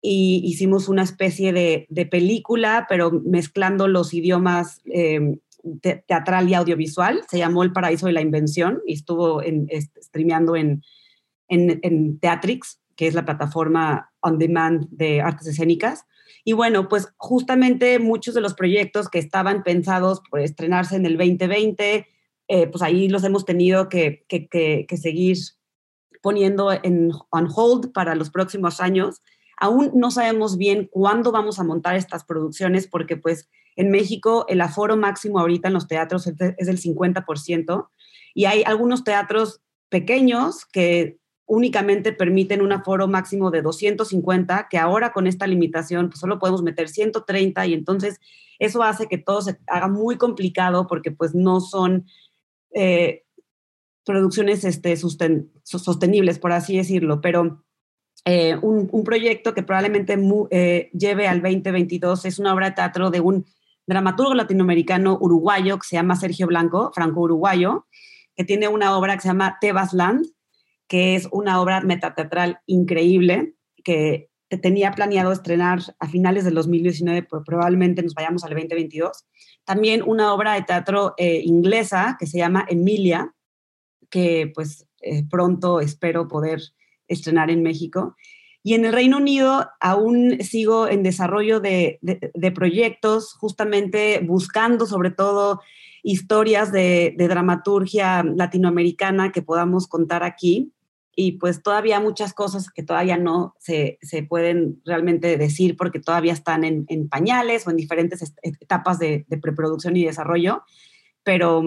y 0.00 0.40
hicimos 0.44 0.88
una 0.88 1.02
especie 1.02 1.52
de, 1.52 2.06
película, 2.06 2.86
pero 2.88 3.10
mezclando 3.10 3.88
los 3.88 4.14
idiomas 4.14 4.80
em, 4.84 5.38
teatral 5.80 6.48
y 6.48 6.54
audiovisual. 6.54 7.22
Se 7.28 7.38
llamó 7.38 7.62
El 7.62 7.72
Paraíso 7.72 8.06
de 8.06 8.12
la 8.12 8.20
Invención 8.20 8.80
y 8.86 8.94
estuvo 8.94 9.42
en, 9.42 9.68
streameando 10.00 10.56
en, 10.56 10.82
en, 11.48 11.80
en 11.82 12.20
que 12.96 13.06
es 13.06 13.14
la 13.14 13.24
plataforma 13.24 14.12
on 14.20 14.38
demand 14.38 14.88
de 14.90 15.20
artes 15.20 15.46
escénicas. 15.46 16.04
Y 16.44 16.52
bueno, 16.52 16.88
pues 16.88 17.12
justamente 17.16 17.98
muchos 17.98 18.34
de 18.34 18.40
los 18.40 18.54
proyectos 18.54 19.08
que 19.08 19.18
estaban 19.18 19.62
pensados 19.62 20.22
por 20.30 20.40
estrenarse 20.40 20.96
en 20.96 21.06
el 21.06 21.16
2020, 21.16 22.06
eh, 22.48 22.66
pues 22.68 22.82
ahí 22.82 23.08
los 23.08 23.22
hemos 23.24 23.44
tenido 23.44 23.88
que, 23.88 24.24
que, 24.28 24.48
que, 24.48 24.96
seguir 24.96 25.36
poniendo 26.22 26.72
en 26.72 27.12
on 27.30 27.48
hold 27.54 27.92
para 27.92 28.14
los 28.14 28.30
próximos 28.30 28.80
años. 28.80 29.22
Aún 29.60 29.90
no 29.94 30.10
sabemos 30.10 30.56
bien 30.56 30.88
cuándo 30.90 31.32
vamos 31.32 31.58
a 31.58 31.64
montar 31.64 31.96
estas 31.96 32.24
producciones 32.24 32.86
porque 32.86 33.16
pues 33.16 33.48
en 33.76 33.90
México 33.90 34.44
el 34.48 34.60
aforo 34.60 34.96
máximo 34.96 35.38
ahorita 35.38 35.68
en 35.68 35.74
los 35.74 35.88
teatros 35.88 36.26
es 36.26 36.36
del 36.66 36.80
50% 36.80 37.88
y 38.34 38.44
hay 38.44 38.62
algunos 38.64 39.04
teatros 39.04 39.60
pequeños 39.88 40.64
que 40.66 41.18
únicamente 41.46 42.12
permiten 42.12 42.60
un 42.60 42.72
aforo 42.72 43.08
máximo 43.08 43.50
de 43.50 43.62
250, 43.62 44.68
que 44.70 44.78
ahora 44.78 45.12
con 45.12 45.26
esta 45.26 45.46
limitación 45.46 46.10
pues 46.10 46.20
solo 46.20 46.38
podemos 46.38 46.62
meter 46.62 46.88
130 46.88 47.66
y 47.66 47.74
entonces 47.74 48.20
eso 48.58 48.82
hace 48.82 49.06
que 49.06 49.18
todo 49.18 49.40
se 49.40 49.58
haga 49.66 49.88
muy 49.88 50.16
complicado 50.16 50.86
porque 50.86 51.10
pues 51.10 51.34
no 51.34 51.60
son 51.60 52.06
eh, 52.74 53.24
producciones 54.04 54.64
este, 54.64 54.94
sostenibles, 54.96 56.38
por 56.38 56.52
así 56.52 56.76
decirlo, 56.76 57.20
pero 57.20 57.64
eh, 58.24 58.56
un, 58.60 59.04
proyecto 59.04 59.54
que 59.54 59.62
probablemente 59.62 60.18
eh, 60.50 60.90
lleve 60.92 61.28
al 61.28 61.40
2022 61.40 62.24
es 62.24 62.38
una 62.38 62.52
obra 62.52 62.70
de 62.70 62.76
teatro 62.76 63.10
de 63.10 63.20
un 63.20 63.46
dramaturgo 63.86 64.34
latinoamericano 64.34 65.16
uruguayo 65.20 65.78
que 65.78 65.86
se 65.86 65.96
llama 65.96 66.16
Sergio 66.16 66.46
Blanco, 66.46 66.90
franco-uruguayo, 66.94 67.86
que 68.36 68.44
tiene 68.44 68.68
una 68.68 68.96
obra 68.96 69.14
que 69.14 69.22
se 69.22 69.28
llama 69.28 69.56
Tebas 69.60 69.94
Land, 69.94 70.26
que 70.88 71.14
es 71.14 71.28
una 71.32 71.60
obra 71.60 71.80
metateatral 71.80 72.60
increíble 72.66 73.54
que 73.82 74.30
tenía 74.62 74.92
planeado 74.92 75.32
estrenar 75.32 75.80
a 75.98 76.08
finales 76.08 76.44
del 76.44 76.54
2019, 76.54 77.26
pero 77.30 77.44
probablemente 77.44 78.02
nos 78.02 78.14
vayamos 78.14 78.44
al 78.44 78.50
2022. 78.50 79.24
También 79.64 80.02
una 80.04 80.34
obra 80.34 80.54
de 80.54 80.62
teatro 80.62 81.14
eh, 81.16 81.40
inglesa 81.44 82.16
que 82.18 82.26
se 82.26 82.38
llama 82.38 82.66
Emilia, 82.68 83.34
que 84.10 84.50
pues 84.54 84.86
pronto 85.30 85.80
espero 85.80 86.26
poder 86.26 86.60
estrenar 87.08 87.50
en 87.50 87.62
México. 87.62 88.16
Y 88.62 88.74
en 88.74 88.84
el 88.84 88.92
Reino 88.92 89.16
Unido 89.16 89.70
aún 89.80 90.42
sigo 90.42 90.88
en 90.88 91.02
desarrollo 91.02 91.60
de, 91.60 91.98
de, 92.02 92.52
proyectos, 92.52 93.32
justamente 93.34 94.20
buscando 94.22 94.86
sobre 94.86 95.10
todo 95.10 95.60
historias 96.02 96.72
de, 96.72 97.14
dramaturgia 97.16 98.22
latinoamericana 98.22 99.32
que 99.32 99.42
podamos 99.42 99.86
contar 99.86 100.22
aquí 100.22 100.72
y 101.14 101.32
pues 101.32 101.62
todavía 101.62 101.98
muchas 101.98 102.32
cosas 102.32 102.70
que 102.70 102.82
todavía 102.82 103.16
no 103.16 103.54
se, 103.58 103.98
se 104.02 104.22
pueden 104.22 104.80
realmente 104.84 105.36
decir 105.36 105.76
porque 105.76 105.98
todavía 105.98 106.32
están 106.32 106.62
en, 106.64 106.84
en 106.88 107.08
pañales 107.08 107.66
o 107.66 107.70
en 107.70 107.76
diferentes 107.76 108.34
etapas 108.42 108.98
de, 108.98 109.26
preproducción 109.42 109.96
y 109.96 110.04
desarrollo, 110.04 110.62
pero, 111.24 111.62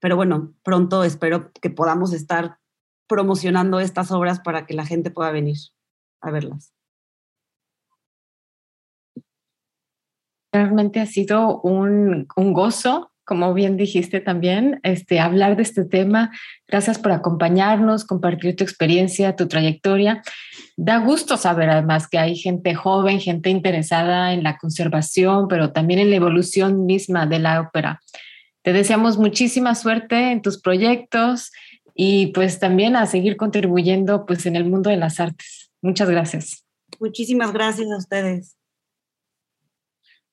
pero 0.00 0.16
bueno, 0.16 0.52
pronto 0.62 1.02
espero 1.02 1.50
que 1.62 1.70
podamos 1.70 2.12
estar 2.12 2.58
promocionando 3.06 3.80
estas 3.80 4.10
obras 4.10 4.40
para 4.40 4.66
que 4.66 4.74
la 4.74 4.86
gente 4.86 5.10
pueda 5.10 5.30
venir 5.30 5.56
a 6.20 6.30
verlas. 6.30 6.72
Realmente 10.52 11.00
ha 11.00 11.06
sido 11.06 11.60
un, 11.62 12.26
gozo 12.36 13.10
como 13.24 13.54
bien 13.54 13.78
dijiste 13.78 14.20
también, 14.20 14.80
este, 14.82 15.18
hablar 15.18 15.56
de 15.56 15.62
este 15.62 15.86
tema. 15.86 16.30
Gracias 16.68 16.98
por 16.98 17.10
acompañarnos, 17.10 18.04
compartir 18.04 18.54
tu 18.54 18.64
experiencia, 18.64 19.34
tu 19.34 19.48
trayectoria. 19.48 20.22
Da 20.76 20.98
gusto 20.98 21.38
saber 21.38 21.70
además 21.70 22.06
que 22.06 22.18
hay 22.18 22.36
gente 22.36 22.74
joven, 22.74 23.20
gente 23.20 23.48
interesada 23.48 24.34
en 24.34 24.42
la 24.42 24.58
conservación, 24.58 25.48
pero 25.48 25.72
también 25.72 26.00
en 26.00 26.10
la 26.10 26.16
evolución 26.16 26.84
misma 26.84 27.26
de 27.26 27.38
la 27.38 27.62
ópera. 27.62 28.00
Te 28.62 28.72
deseamos 28.72 29.18
muchísima 29.18 29.74
suerte 29.74 30.30
en 30.30 30.42
tus 30.42 30.60
proyectos 30.60 31.50
y 31.94 32.28
pues 32.28 32.58
también 32.58 32.96
a 32.96 33.06
seguir 33.06 33.36
contribuyendo 33.36 34.26
pues 34.26 34.46
en 34.46 34.56
el 34.56 34.64
mundo 34.64 34.90
de 34.90 34.96
las 34.96 35.20
artes. 35.20 35.70
Muchas 35.80 36.10
gracias. 36.10 36.64
Muchísimas 36.98 37.52
gracias 37.52 37.90
a 37.90 37.96
ustedes. 37.96 38.56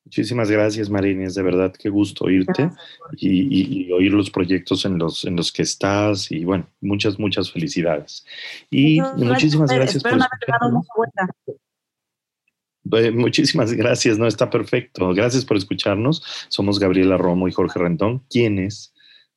Muchísimas 0.04 0.50
gracias, 0.50 0.90
Marines. 0.90 1.36
De 1.36 1.44
verdad, 1.44 1.72
qué 1.78 1.90
gusto 1.90 2.26
oírte 2.26 2.70
y, 3.16 3.90
oír 3.92 4.12
los 4.12 4.30
proyectos 4.30 4.84
en 4.84 4.98
los, 4.98 5.24
en 5.24 5.36
los 5.36 5.52
que 5.52 5.62
estás. 5.62 6.32
Y 6.32 6.44
bueno, 6.44 6.68
muchas, 6.82 7.20
muchas 7.20 7.52
felicidades. 7.52 8.26
Y 8.70 9.00
muchísimas 9.16 9.72
gracias 9.72 10.04
por 10.04 10.18
Muchísimas 13.14 13.72
gracias, 13.74 14.18
no 14.18 14.28
está 14.28 14.50
perfecto. 14.50 15.14
Gracias 15.14 15.46
por 15.46 15.56
escucharnos. 15.56 16.24
Somos 16.50 16.80
Gabriela 16.80 17.16
Romo 17.16 17.48
y 17.48 17.52
Jorge 17.52 17.80
Rendón, 17.80 18.24
quienes 18.30 18.94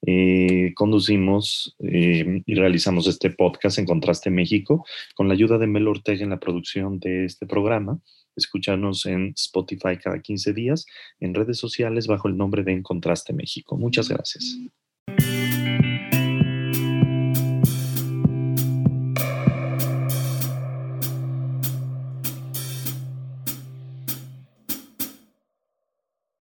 eh, 0.06 0.72
conducimos 0.74 1.76
eh, 1.80 2.42
y 2.44 2.54
realizamos 2.54 3.06
este 3.06 3.30
podcast 3.30 3.78
en 3.78 3.86
Contraste 3.86 4.30
México 4.30 4.84
con 5.14 5.28
la 5.28 5.34
ayuda 5.34 5.58
de 5.58 5.66
Mel 5.66 5.88
Ortega 5.88 6.22
en 6.22 6.30
la 6.30 6.40
producción 6.40 6.98
de 6.98 7.24
este 7.24 7.46
programa. 7.46 7.98
Escúchanos 8.36 9.06
en 9.06 9.32
Spotify 9.36 9.96
cada 10.02 10.20
15 10.20 10.52
días, 10.52 10.86
en 11.20 11.34
redes 11.34 11.58
sociales 11.58 12.06
bajo 12.06 12.28
el 12.28 12.36
nombre 12.36 12.64
de 12.64 12.72
En 12.72 12.82
Contraste 12.82 13.32
México. 13.32 13.76
Muchas 13.76 14.08
gracias. 14.08 14.58